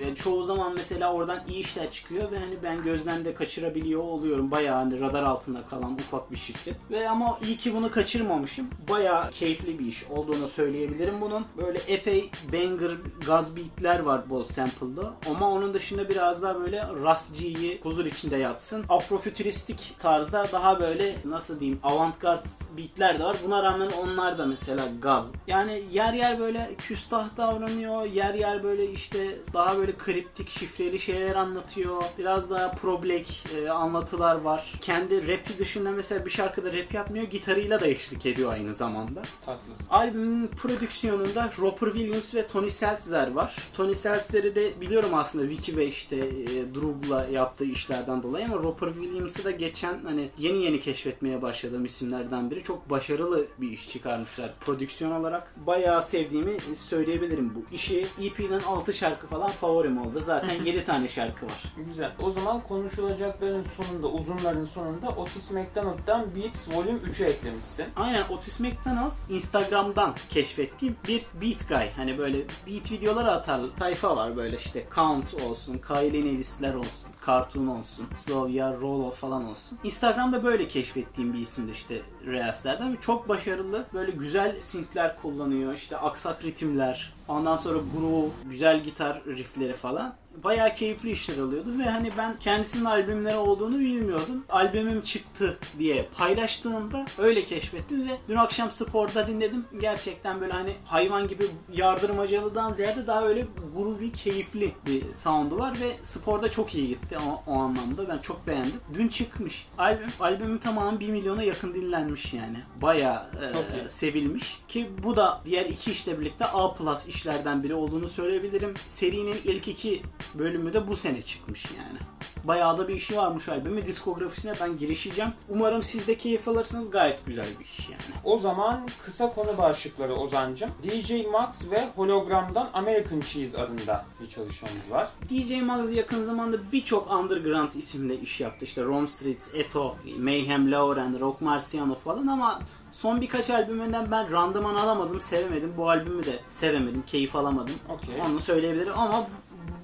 E, 0.00 0.14
çoğu 0.14 0.44
zaman 0.44 0.74
mesela 0.74 1.12
oradan 1.12 1.40
iyi 1.48 1.60
işler 1.60 1.90
çıkıyor 1.90 2.32
ve 2.32 2.38
hani 2.38 2.62
ben 2.62 2.82
gözden 2.82 3.24
de 3.24 3.34
kaçırabiliyor 3.34 4.02
oluyorum. 4.02 4.50
Bayağı 4.50 4.76
hani 4.76 5.00
radar 5.00 5.22
altında 5.22 5.62
kalan 5.62 5.94
ufak 5.94 6.30
bir 6.30 6.36
şirket. 6.36 6.74
Ve 6.90 7.08
ama 7.08 7.38
iyi 7.46 7.56
ki 7.56 7.74
bunu 7.74 7.90
kaçırmamışım. 7.90 8.68
Bayağı 8.88 9.30
keyifli 9.30 9.78
bir 9.78 9.86
iş 9.86 10.04
olduğunu 10.04 10.48
söyleyebilirim 10.48 11.20
bunun. 11.20 11.46
Böyle 11.56 11.78
epey 11.78 12.30
banger 12.52 12.90
gaz 13.26 13.56
beatler 13.56 14.00
var 14.00 14.30
bol 14.30 14.42
sample'da. 14.42 15.14
Ama 15.30 15.50
onun 15.50 15.74
dışında 15.74 16.08
biraz 16.08 16.42
daha 16.42 16.60
böyle 16.60 16.82
Ras 17.02 17.28
G'yi 17.40 17.80
huzur 17.82 18.06
içinde 18.06 18.36
yatsın. 18.36 18.84
Afrofütüristik 18.88 19.94
tarzda 19.98 20.48
daha 20.52 20.80
böyle 20.80 21.16
nasıl 21.24 21.60
diyeyim 21.60 21.80
avantgard 21.82 22.46
beatler 22.76 23.18
de 23.18 23.24
var. 23.24 23.36
Buna 23.44 23.62
rağmen 23.62 23.90
onlar 24.02 24.38
da 24.38 24.46
mesela 24.46 24.88
gaz. 25.02 25.32
Yani 25.46 25.82
yer 25.92 26.12
yer 26.12 26.38
böyle 26.38 26.74
küstah 26.78 27.36
davranıyor. 27.36 28.04
Yer 28.04 28.34
yer 28.34 28.62
böyle 28.62 28.92
işte 28.92 29.38
daha 29.54 29.78
böyle 29.78 29.87
kriptik, 29.96 30.48
şifreli 30.48 30.98
şeyler 30.98 31.34
anlatıyor. 31.34 32.02
Biraz 32.18 32.50
daha 32.50 32.70
problek 32.72 33.44
e, 33.56 33.68
anlatılar 33.70 34.40
var. 34.40 34.72
Kendi 34.80 35.28
rapi 35.28 35.58
dışında 35.58 35.90
mesela 35.90 36.26
bir 36.26 36.30
şarkıda 36.30 36.72
rap 36.72 36.94
yapmıyor. 36.94 37.24
Gitarıyla 37.24 37.80
da 37.80 37.86
eşlik 37.86 38.26
ediyor 38.26 38.52
aynı 38.52 38.74
zamanda. 38.74 39.22
Tatlı. 39.46 39.72
Albümün 39.90 40.46
prodüksiyonunda 40.46 41.50
Roper 41.58 41.92
Williams 41.92 42.34
ve 42.34 42.46
Tony 42.46 42.70
Seltzer 42.70 43.32
var. 43.32 43.56
Tony 43.74 43.94
Seltzer'i 43.94 44.54
de 44.54 44.80
biliyorum 44.80 45.14
aslında 45.14 45.48
Vicky 45.48 45.76
ve 45.76 45.86
işte 45.86 46.16
e, 46.16 46.74
Drug'la 46.74 47.26
yaptığı 47.26 47.64
işlerden 47.64 48.22
dolayı 48.22 48.44
ama 48.44 48.56
Roper 48.56 48.92
Williams'ı 48.92 49.44
da 49.44 49.50
geçen 49.50 49.98
hani 50.04 50.30
yeni 50.38 50.64
yeni 50.64 50.80
keşfetmeye 50.80 51.42
başladığım 51.42 51.84
isimlerden 51.84 52.50
biri. 52.50 52.62
Çok 52.62 52.90
başarılı 52.90 53.46
bir 53.58 53.70
iş 53.70 53.88
çıkarmışlar 53.88 54.54
prodüksiyon 54.60 55.10
olarak. 55.10 55.54
Bayağı 55.66 56.02
sevdiğimi 56.02 56.56
söyleyebilirim 56.76 57.54
bu 57.54 57.74
işi. 57.74 58.06
EP'den 58.22 58.60
6 58.60 58.92
şarkı 58.92 59.26
falan 59.26 59.50
favorim 59.68 59.98
oldu. 59.98 60.20
Zaten 60.20 60.62
7 60.64 60.84
tane 60.84 61.08
şarkı 61.08 61.46
var. 61.46 61.62
Güzel. 61.88 62.12
O 62.22 62.30
zaman 62.30 62.60
konuşulacakların 62.60 63.64
sonunda, 63.76 64.06
uzunların 64.06 64.64
sonunda 64.64 65.08
Otis 65.08 65.50
McDonald'dan 65.50 66.26
Beats 66.36 66.68
Volume 66.68 66.98
3'ü 66.98 67.24
eklemişsin. 67.24 67.86
Aynen 67.96 68.22
Otis 68.28 68.60
McDonald 68.60 69.12
Instagram'dan 69.28 70.14
keşfettiğim 70.28 70.96
bir 71.08 71.22
beat 71.42 71.68
guy. 71.68 71.88
Hani 71.96 72.18
böyle 72.18 72.38
beat 72.38 72.92
videoları 72.92 73.30
atar 73.30 73.60
tayfa 73.78 74.16
var 74.16 74.36
böyle 74.36 74.56
işte 74.56 74.86
Count 74.94 75.34
olsun, 75.34 75.78
Kylie 75.88 76.24
Nellis'ler 76.24 76.74
olsun, 76.74 77.10
Cartoon 77.26 77.66
olsun, 77.66 78.06
Slavia, 78.16 78.74
Rolo 78.74 79.10
falan 79.10 79.44
olsun. 79.44 79.78
Instagram'da 79.84 80.44
böyle 80.44 80.68
keşfettiğim 80.68 81.32
bir 81.32 81.38
isimdi 81.38 81.72
işte 81.72 81.94
Reels'lerden 82.26 82.96
çok 83.00 83.28
başarılı. 83.28 83.84
Böyle 83.94 84.10
güzel 84.10 84.60
synth'ler 84.60 85.16
kullanıyor. 85.16 85.74
işte 85.74 85.96
aksak 85.96 86.44
ritimler, 86.44 87.17
ondan 87.28 87.56
sonra 87.56 87.78
groove, 87.96 88.30
güzel 88.50 88.82
gitar 88.82 89.22
riffleri 89.26 89.72
falan. 89.72 90.14
Bayağı 90.44 90.74
keyifli 90.74 91.10
işler 91.10 91.38
oluyordu 91.38 91.68
ve 91.78 91.84
hani 91.84 92.12
ben 92.18 92.36
kendisinin 92.40 92.84
albümleri 92.84 93.36
olduğunu 93.36 93.78
bilmiyordum. 93.78 94.44
Albümüm 94.48 95.02
çıktı 95.02 95.58
diye 95.78 96.08
paylaştığımda 96.18 97.06
öyle 97.18 97.44
keşfettim 97.44 98.08
ve 98.08 98.12
dün 98.28 98.36
akşam 98.36 98.70
sporda 98.70 99.26
dinledim. 99.26 99.64
Gerçekten 99.80 100.40
böyle 100.40 100.52
hani 100.52 100.72
hayvan 100.84 101.28
gibi 101.28 101.46
yardırmacalıdan 101.72 102.72
ziyade 102.72 103.06
daha 103.06 103.22
öyle 103.22 103.46
groovy, 103.76 104.12
keyifli 104.12 104.74
bir 104.86 105.12
sound'u 105.12 105.58
var 105.58 105.80
ve 105.80 105.92
sporda 106.02 106.50
çok 106.50 106.74
iyi 106.74 106.88
gitti 106.88 107.18
o, 107.18 107.50
o 107.50 107.54
anlamda. 107.54 108.08
Ben 108.08 108.18
çok 108.18 108.46
beğendim. 108.46 108.80
Dün 108.94 109.08
çıkmış 109.08 109.66
albüm. 109.78 110.08
Albümün 110.20 110.58
tamamı 110.58 111.00
1 111.00 111.08
milyona 111.08 111.42
yakın 111.42 111.74
dinlenmiş 111.74 112.34
yani. 112.34 112.56
Bayağı 112.82 113.16
e, 113.16 113.76
iyi. 113.80 113.90
sevilmiş. 113.90 114.60
Ki 114.68 114.90
bu 115.02 115.16
da 115.16 115.40
diğer 115.44 115.66
iki 115.66 115.90
işle 115.90 116.20
birlikte 116.20 116.44
A 116.44 116.74
plus 116.74 117.08
işlerden 117.08 117.62
biri 117.62 117.74
olduğunu 117.74 118.08
söyleyebilirim. 118.08 118.74
Serinin 118.86 119.36
ilk 119.44 119.68
iki 119.68 120.02
bölümü 120.34 120.72
de 120.72 120.88
bu 120.88 120.96
sene 120.96 121.22
çıkmış 121.22 121.64
yani. 121.64 121.98
Bayağı 122.44 122.78
da 122.78 122.88
bir 122.88 122.94
işi 122.94 123.16
varmış 123.16 123.48
albümü. 123.48 123.86
Diskografisine 123.86 124.54
ben 124.60 124.78
girişeceğim. 124.78 125.32
Umarım 125.48 125.82
siz 125.82 126.06
de 126.06 126.16
keyif 126.16 126.48
alırsınız. 126.48 126.90
Gayet 126.90 127.26
güzel 127.26 127.46
bir 127.60 127.64
iş 127.64 127.88
yani. 127.88 128.20
O 128.24 128.38
zaman 128.38 128.88
kısa 129.04 129.34
konu 129.34 129.58
başlıkları 129.58 130.14
Ozan'cım. 130.14 130.70
DJ 130.82 131.12
Max 131.32 131.70
ve 131.70 131.88
Hologram'dan 131.96 132.70
American 132.74 133.20
Cheese 133.20 133.58
adında 133.58 134.04
bir 134.20 134.28
çalışmamız 134.28 134.90
var. 134.90 135.08
DJ 135.30 135.62
Muggs 135.62 135.92
yakın 135.92 136.22
zamanda 136.22 136.72
birçok 136.72 137.12
underground 137.12 137.72
isimle 137.72 138.20
iş 138.20 138.40
yaptı. 138.40 138.64
İşte 138.64 138.84
Rome 138.84 139.08
Streets, 139.08 139.54
Eto, 139.54 139.96
Mayhem 140.18 140.72
Lauren, 140.72 141.20
Rock 141.20 141.40
Marciano 141.40 141.94
falan 141.94 142.26
ama 142.26 142.60
son 142.92 143.20
birkaç 143.20 143.50
albümünden 143.50 144.10
ben 144.10 144.30
randıman 144.30 144.74
alamadım, 144.74 145.20
sevemedim. 145.20 145.72
Bu 145.76 145.90
albümü 145.90 146.26
de 146.26 146.38
sevemedim, 146.48 147.02
keyif 147.06 147.36
alamadım. 147.36 147.74
Okey. 147.88 148.20
Onu 148.20 148.40
söyleyebilirim 148.40 148.98
ama 148.98 149.26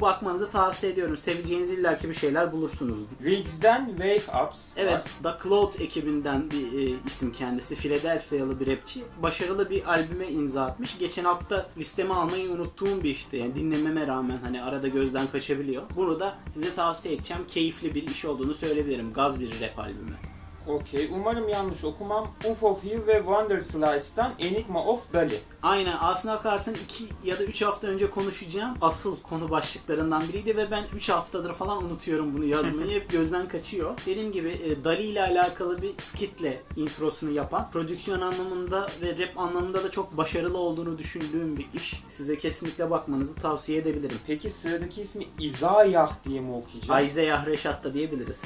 bakmanızı 0.01 0.51
tavsiye 0.51 0.93
ediyorum. 0.93 1.17
Seveceğiniz 1.17 1.71
illaki 1.71 2.09
bir 2.09 2.15
şeyler 2.15 2.53
bulursunuz. 2.53 2.99
Riggs'den 3.25 3.87
Wake 3.89 4.45
Ups 4.45 4.61
Evet, 4.77 4.93
var. 4.93 5.03
The 5.23 5.43
Cloud 5.43 5.75
ekibinden 5.81 6.51
bir 6.51 6.79
e, 6.79 6.97
isim 7.07 7.33
kendisi. 7.33 7.75
Philadelphia'lı 7.77 8.61
bir 8.61 8.67
rapçi. 8.67 9.03
Başarılı 9.23 9.71
bir 9.71 9.91
albüme 9.93 10.29
imza 10.29 10.65
atmış. 10.65 10.99
Geçen 10.99 11.25
hafta 11.25 11.67
listeme 11.79 12.15
almayı 12.15 12.51
unuttuğum 12.51 13.03
bir 13.03 13.11
işti. 13.11 13.37
Yani 13.37 13.55
dinlememe 13.55 14.07
rağmen 14.07 14.39
hani 14.43 14.63
arada 14.63 14.89
gözden 14.89 15.27
kaçabiliyor. 15.27 15.83
Bunu 15.97 16.21
da 16.21 16.35
size 16.55 16.75
tavsiye 16.75 17.15
edeceğim. 17.15 17.43
Keyifli 17.49 17.95
bir 17.95 18.09
iş 18.09 18.25
olduğunu 18.25 18.55
söyleyebilirim. 18.55 19.13
Gaz 19.13 19.41
bir 19.41 19.61
rap 19.61 19.79
albümü. 19.79 20.34
Okey. 20.69 21.11
Umarım 21.15 21.49
yanlış 21.49 21.85
okumam. 21.85 22.29
Oof 22.45 22.63
of 22.63 22.85
You 22.85 23.07
ve 23.07 23.17
Wonder 23.17 23.61
Slice'dan 23.61 24.35
Enigma 24.39 24.85
of 24.85 25.13
Dali. 25.13 25.41
Aynen 25.63 25.97
aslına 26.01 26.35
bakarsan 26.35 26.75
2 26.85 27.05
ya 27.25 27.39
da 27.39 27.45
3 27.45 27.63
hafta 27.63 27.87
önce 27.89 28.11
konuşacağım 28.11 28.77
asıl 28.81 29.17
konu 29.21 29.51
başlıklarından 29.51 30.29
biriydi 30.29 30.57
ve 30.57 30.71
ben 30.71 30.85
3 30.97 31.09
haftadır 31.09 31.53
falan 31.53 31.85
unutuyorum 31.85 32.35
bunu 32.35 32.45
yazmayı 32.45 32.91
hep 32.91 33.11
gözden 33.11 33.49
kaçıyor. 33.49 33.99
Dediğim 34.07 34.33
gibi 34.33 34.49
e, 34.49 34.85
Dali 34.85 35.03
ile 35.03 35.23
alakalı 35.23 35.83
bir 35.83 35.99
skitle 35.99 36.63
introsunu 36.77 37.31
yapan 37.31 37.71
prodüksiyon 37.71 38.21
anlamında 38.21 38.89
ve 39.03 39.19
rap 39.19 39.39
anlamında 39.39 39.85
da 39.85 39.91
çok 39.91 40.17
başarılı 40.17 40.59
olduğunu 40.59 40.99
düşündüğüm 40.99 41.57
bir 41.57 41.67
iş. 41.75 42.03
Size 42.09 42.39
kesinlikle 42.39 42.91
bakmanızı 42.91 43.35
tavsiye 43.35 43.79
edebilirim. 43.79 44.19
Peki 44.27 44.51
sıradaki 44.51 45.03
ismi 45.03 45.27
İzayah 45.39 46.13
diye 46.25 46.41
mi 46.41 46.53
okuyacağım? 46.53 47.05
Isaiah 47.05 47.47
Reşat 47.47 47.85
da 47.85 47.95
diyebiliriz. 47.95 48.43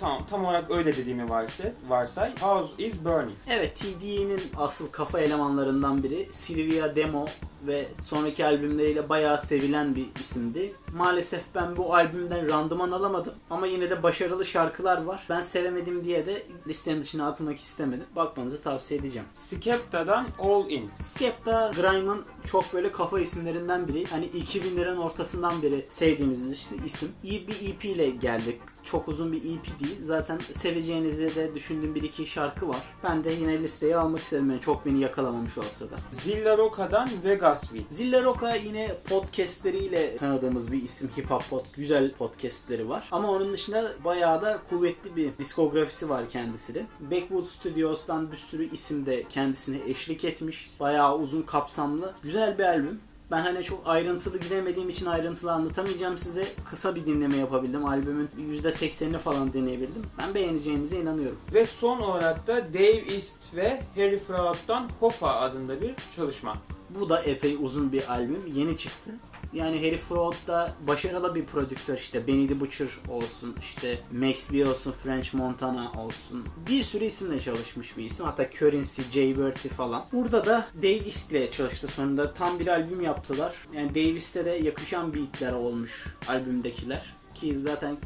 Tamam 0.00 0.22
tam 0.30 0.44
olarak 0.44 0.70
öyle 0.70 0.96
dediğimi 0.96 1.30
varsay. 1.30 1.72
varsay. 1.88 2.36
House 2.40 2.72
is 2.78 3.04
Burning. 3.04 3.36
Evet 3.48 3.76
TDE'nin 3.76 4.40
asıl 4.56 4.90
kafa 4.90 5.20
elemanlarından 5.20 6.02
biri 6.02 6.28
Silvia 6.30 6.96
Demo 6.96 7.26
ve 7.66 7.88
sonraki 8.00 8.46
albümleriyle 8.46 9.08
bayağı 9.08 9.38
sevilen 9.38 9.96
bir 9.96 10.06
isimdi. 10.20 10.72
Maalesef 10.96 11.44
ben 11.54 11.76
bu 11.76 11.94
albümden 11.94 12.48
randıman 12.48 12.90
alamadım 12.90 13.34
ama 13.50 13.66
yine 13.66 13.90
de 13.90 14.02
başarılı 14.02 14.44
şarkılar 14.44 15.04
var. 15.04 15.26
Ben 15.28 15.40
sevemedim 15.40 16.04
diye 16.04 16.26
de 16.26 16.42
listenin 16.66 17.02
dışına 17.02 17.28
atmak 17.28 17.58
istemedim. 17.58 18.06
Bakmanızı 18.16 18.62
tavsiye 18.62 19.00
edeceğim. 19.00 19.28
Skepta'dan 19.34 20.26
All 20.38 20.70
In. 20.70 20.90
Skepta 21.00 21.72
Grime'ın 21.76 22.24
çok 22.44 22.72
böyle 22.72 22.92
kafa 22.92 23.20
isimlerinden 23.20 23.88
biri. 23.88 24.06
Hani 24.06 24.26
2000'lerin 24.26 24.96
ortasından 24.98 25.62
beri 25.62 25.86
sevdiğimiz 25.90 26.46
bir 26.72 26.84
isim. 26.84 27.12
İyi 27.22 27.48
bir 27.48 27.70
EP 27.70 27.84
ile 27.84 28.10
geldik. 28.10 28.60
Çok 28.90 29.08
uzun 29.08 29.32
bir 29.32 29.38
EP 29.38 29.80
değil. 29.80 29.98
Zaten 30.02 30.40
seveceğinizi 30.52 31.34
de 31.34 31.54
düşündüğüm 31.54 31.94
bir 31.94 32.02
iki 32.02 32.26
şarkı 32.26 32.68
var. 32.68 32.82
Ben 33.04 33.24
de 33.24 33.30
yine 33.30 33.58
listeye 33.58 33.96
almak 33.96 34.20
istedim. 34.20 34.50
Yani 34.50 34.60
çok 34.60 34.86
beni 34.86 35.00
yakalamamış 35.00 35.58
olsa 35.58 35.84
da. 35.84 35.96
Zilla 36.12 36.58
Roca'dan 36.58 37.10
Vegas 37.24 37.74
Beat. 37.74 37.84
Zilla 37.90 38.22
Roca 38.22 38.54
yine 38.54 38.94
podcastleriyle 39.08 40.16
tanıdığımız 40.16 40.72
bir 40.72 40.82
isim. 40.82 41.10
Hip 41.18 41.30
hop 41.30 41.50
pod, 41.50 41.64
güzel 41.76 42.12
podcastleri 42.12 42.88
var. 42.88 43.08
Ama 43.12 43.30
onun 43.30 43.52
dışında 43.52 43.92
bayağı 44.04 44.42
da 44.42 44.58
kuvvetli 44.70 45.16
bir 45.16 45.38
diskografisi 45.38 46.08
var 46.08 46.28
kendisinin. 46.28 46.86
Backwood 47.00 47.46
Studios'tan 47.46 48.32
bir 48.32 48.36
sürü 48.36 48.70
isim 48.70 49.06
de 49.06 49.24
kendisine 49.30 49.78
eşlik 49.86 50.24
etmiş. 50.24 50.70
Bayağı 50.80 51.18
uzun 51.18 51.42
kapsamlı. 51.42 52.14
Güzel 52.22 52.58
bir 52.58 52.64
albüm. 52.64 53.00
Ben 53.30 53.42
hani 53.42 53.64
çok 53.64 53.88
ayrıntılı 53.88 54.38
giremediğim 54.38 54.88
için 54.88 55.06
ayrıntılı 55.06 55.52
anlatamayacağım 55.52 56.18
size. 56.18 56.46
Kısa 56.70 56.94
bir 56.94 57.06
dinleme 57.06 57.36
yapabildim. 57.36 57.84
Albümün 57.84 58.28
%80'ini 58.38 59.18
falan 59.18 59.52
deneyebildim. 59.52 60.06
Ben 60.18 60.34
beğeneceğinize 60.34 61.00
inanıyorum. 61.00 61.38
Ve 61.54 61.66
son 61.66 62.00
olarak 62.00 62.46
da 62.46 62.74
Dave 62.74 63.14
East 63.14 63.54
ve 63.54 63.82
Harry 63.94 64.18
Fraud'dan 64.18 64.90
Hoffa 65.00 65.36
adında 65.36 65.80
bir 65.80 65.94
çalışma. 66.16 66.56
Bu 66.90 67.08
da 67.08 67.22
epey 67.22 67.56
uzun 67.60 67.92
bir 67.92 68.12
albüm. 68.12 68.42
Yeni 68.54 68.76
çıktı. 68.76 69.10
Yani 69.52 69.78
Harry 69.78 69.96
Fraud 69.96 70.34
da 70.46 70.72
başarılı 70.86 71.34
bir 71.34 71.44
prodüktör 71.44 71.96
işte. 71.96 72.26
Benny 72.26 72.48
the 72.48 72.60
Butcher 72.60 72.88
olsun 73.08 73.56
işte 73.60 73.98
Max 74.12 74.52
B 74.52 74.66
olsun 74.66 74.92
French 74.92 75.34
Montana 75.34 75.92
olsun. 75.92 76.46
Bir 76.68 76.82
sürü 76.82 77.04
isimle 77.04 77.40
çalışmış 77.40 77.96
bir 77.96 78.04
isim. 78.04 78.26
Hatta 78.26 78.50
Currency, 78.50 79.02
Jay 79.02 79.28
Worthy 79.28 79.74
falan. 79.74 80.04
Burada 80.12 80.46
da 80.46 80.66
Davis 80.82 81.30
ile 81.30 81.50
çalıştı 81.50 81.88
sonunda. 81.88 82.34
Tam 82.34 82.58
bir 82.58 82.66
albüm 82.66 83.00
yaptılar. 83.00 83.54
Yani 83.74 83.90
Davis'te 83.90 84.44
de 84.44 84.50
yakışan 84.50 85.14
beatler 85.14 85.52
olmuş 85.52 86.06
albümdekiler. 86.28 87.14
Ki 87.34 87.56
zaten 87.56 87.96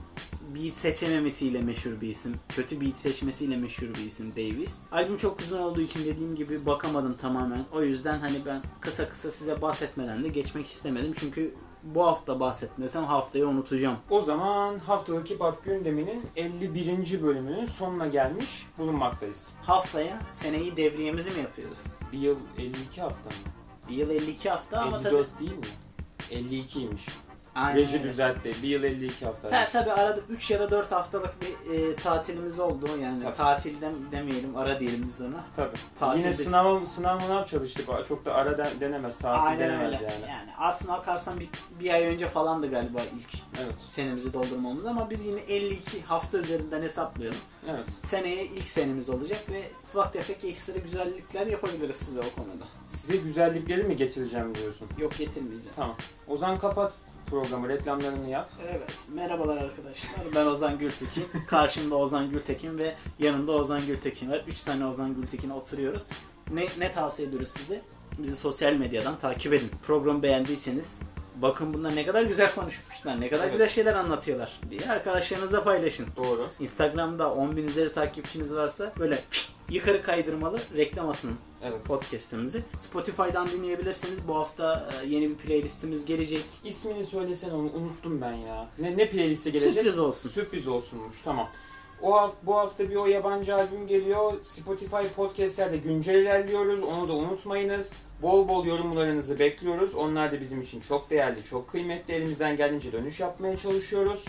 beat 0.54 0.74
seçememesiyle 0.74 1.62
meşhur 1.62 2.00
bir 2.00 2.08
isim. 2.08 2.34
Kötü 2.48 2.80
beat 2.80 2.98
seçmesiyle 2.98 3.56
meşhur 3.56 3.86
bir 3.86 4.04
isim 4.04 4.32
Davis. 4.32 4.78
Albüm 4.92 5.16
çok 5.16 5.40
uzun 5.40 5.58
olduğu 5.58 5.80
için 5.80 6.04
dediğim 6.04 6.34
gibi 6.34 6.66
bakamadım 6.66 7.16
tamamen. 7.16 7.64
O 7.72 7.82
yüzden 7.82 8.18
hani 8.18 8.46
ben 8.46 8.62
kısa 8.80 9.08
kısa 9.08 9.30
size 9.30 9.62
bahsetmeden 9.62 10.24
de 10.24 10.28
geçmek 10.28 10.66
istemedim. 10.66 11.12
Çünkü 11.18 11.54
bu 11.82 12.06
hafta 12.06 12.40
bahsetmesem 12.40 13.04
haftayı 13.04 13.46
unutacağım. 13.46 13.96
O 14.10 14.22
zaman 14.22 14.78
haftalık 14.78 15.30
hip 15.30 15.40
hop 15.40 15.64
gündeminin 15.64 16.22
51. 16.36 17.22
bölümünün 17.22 17.66
sonuna 17.66 18.06
gelmiş 18.06 18.66
bulunmaktayız. 18.78 19.52
Haftaya 19.62 20.20
seneyi 20.30 20.76
devriyemizi 20.76 21.30
mi 21.30 21.40
yapıyoruz? 21.40 21.84
Bir 22.12 22.18
yıl 22.18 22.36
52 22.58 23.00
hafta 23.00 23.30
mı? 23.30 23.36
Bir 23.88 23.94
yıl 23.94 24.10
52 24.10 24.50
hafta 24.50 24.80
ama 24.80 24.98
54 24.98 25.28
tabii... 25.38 25.48
değil 25.48 25.58
mi? 25.58 25.66
52'ymiş. 26.30 27.31
Aynen 27.54 27.76
Reji 27.80 27.92
öyle. 27.96 28.04
düzeltti. 28.04 28.54
Bir 28.62 28.68
yıl 28.68 28.82
52 28.82 29.24
hafta. 29.24 29.48
Ta, 29.48 29.68
tabii 29.72 29.92
arada 29.92 30.20
3 30.28 30.50
ya 30.50 30.60
da 30.60 30.70
4 30.70 30.92
haftalık 30.92 31.34
bir 31.42 31.74
e, 31.74 31.96
tatilimiz 31.96 32.60
oldu. 32.60 32.88
Yani 33.02 33.22
Tabii. 33.22 33.36
tatilden 33.36 33.94
demeyelim, 34.12 34.56
ara 34.56 34.80
diyelim 34.80 35.04
biz 35.08 35.20
ona. 35.20 35.44
Tabii. 35.56 35.76
Tatil 36.00 36.20
Yine 36.20 36.32
sınav 36.32 36.84
sınav 36.84 37.20
mınav 37.20 37.46
çalıştık. 37.46 37.86
Çok 38.08 38.24
da 38.24 38.34
ara 38.34 38.58
de- 38.58 38.70
denemez. 38.80 39.18
Tatil 39.18 39.46
Aynen 39.48 39.60
denemez 39.60 39.94
öyle. 39.94 40.04
yani. 40.12 40.30
Yani 40.30 40.50
aslına 40.58 40.92
bakarsan 40.92 41.40
bir, 41.40 41.48
bir 41.80 41.94
ay 41.94 42.06
önce 42.06 42.26
falandı 42.26 42.70
galiba 42.70 43.00
ilk 43.02 43.42
Evet. 43.62 43.74
senemizi 43.88 44.32
doldurmamız 44.34 44.86
ama 44.86 45.10
biz 45.10 45.24
yine 45.26 45.40
52 45.40 46.02
hafta 46.02 46.38
üzerinden 46.38 46.82
hesaplayalım. 46.82 47.38
Evet. 47.70 47.84
Seneye 48.02 48.44
ilk 48.44 48.64
senemiz 48.68 49.08
olacak 49.10 49.40
ve 49.50 49.62
ufak 49.84 50.12
tefek 50.12 50.44
ekstra 50.44 50.78
güzellikler 50.78 51.46
yapabiliriz 51.46 51.96
size 51.96 52.20
o 52.20 52.40
konuda. 52.42 52.64
Size 52.90 53.16
güzellikleri 53.16 53.82
mi 53.82 53.96
getireceğim 53.96 54.54
diyorsun? 54.54 54.88
Yok 54.98 55.18
getirmeyeceğim. 55.18 55.74
Tamam. 55.76 55.96
Ozan 56.28 56.58
kapat 56.58 56.92
programı. 57.30 57.68
Reklamlarını 57.68 58.28
yap. 58.28 58.50
Evet, 58.70 58.90
merhabalar 59.14 59.56
arkadaşlar. 59.56 60.10
Ben 60.34 60.46
Ozan 60.46 60.78
Gültekin. 60.78 61.24
Karşımda 61.46 61.96
Ozan 61.96 62.30
Gültekin 62.30 62.78
ve 62.78 62.94
yanında 63.18 63.52
Ozan 63.52 63.86
Gültekin 63.86 64.30
var. 64.30 64.44
Üç 64.48 64.62
tane 64.62 64.86
Ozan 64.86 65.14
Gültekin 65.14 65.50
oturuyoruz. 65.50 66.06
Ne, 66.50 66.66
ne 66.78 66.92
tavsiye 66.92 67.28
ediyoruz 67.28 67.50
size? 67.58 67.82
Bizi 68.18 68.36
sosyal 68.36 68.72
medyadan 68.72 69.18
takip 69.18 69.52
edin. 69.52 69.70
Programı 69.86 70.22
beğendiyseniz 70.22 70.98
bakın 71.36 71.74
bunlar 71.74 71.96
ne 71.96 72.06
kadar 72.06 72.22
güzel 72.22 72.54
konuşmuşlar, 72.54 73.20
ne 73.20 73.30
kadar 73.30 73.42
Evet. 73.42 73.52
güzel 73.52 73.68
şeyler 73.68 73.94
anlatıyorlar 73.94 74.60
diye 74.70 74.90
arkadaşlarınızla 74.90 75.64
paylaşın. 75.64 76.06
Doğru. 76.16 76.48
Instagram'da 76.60 77.32
10 77.32 77.56
bin 77.56 77.68
üzeri 77.68 77.92
takipçiniz 77.92 78.54
varsa 78.54 78.92
böyle 78.98 79.18
yukarı 79.70 80.02
kaydırmalı 80.02 80.60
reklam 80.76 81.08
atın 81.08 81.30
Evet. 81.64 81.84
podcast'imizi. 81.84 82.62
Spotify'dan 82.78 83.48
dinleyebilirsiniz. 83.50 84.28
Bu 84.28 84.34
hafta 84.36 84.90
e, 85.02 85.06
yeni 85.06 85.30
bir 85.30 85.34
playlistimiz 85.34 86.04
gelecek. 86.04 86.44
İsmini 86.64 87.04
söylesene 87.04 87.52
onu 87.52 87.70
unuttum 87.72 88.20
ben 88.20 88.32
ya. 88.32 88.68
Ne 88.78 88.96
ne 88.96 89.10
playlist'e 89.10 89.50
gelecek? 89.50 89.74
Sürpriz 89.74 89.98
olsun. 89.98 90.30
Sürpriz 90.30 90.68
olsunmuş. 90.68 91.22
Tamam. 91.24 91.48
O 92.02 92.16
hafta, 92.16 92.46
bu 92.46 92.56
hafta 92.56 92.90
bir 92.90 92.96
o 92.96 93.06
yabancı 93.06 93.54
albüm 93.54 93.86
geliyor. 93.86 94.32
Spotify 94.42 95.06
podcastlerde 95.16 95.76
güncel 95.76 96.14
ilerliyoruz. 96.14 96.82
Onu 96.82 97.08
da 97.08 97.12
unutmayınız. 97.12 97.92
Bol 98.22 98.48
bol 98.48 98.66
yorumlarınızı 98.66 99.38
bekliyoruz. 99.38 99.94
Onlar 99.94 100.32
da 100.32 100.40
bizim 100.40 100.62
için 100.62 100.80
çok 100.80 101.10
değerli, 101.10 101.44
çok 101.44 101.68
kıymetli. 101.68 102.14
Elimizden 102.14 102.56
geldiğince 102.56 102.92
dönüş 102.92 103.20
yapmaya 103.20 103.58
çalışıyoruz. 103.58 104.24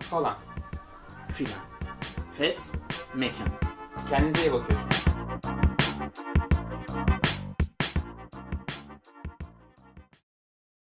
Falan. 0.00 0.38
Filan. 1.32 1.52
Fes, 2.32 2.72
mekan. 3.14 3.48
Kendinize 4.10 4.42
iyi 4.42 4.52
bakıyorsunuz. 4.52 5.07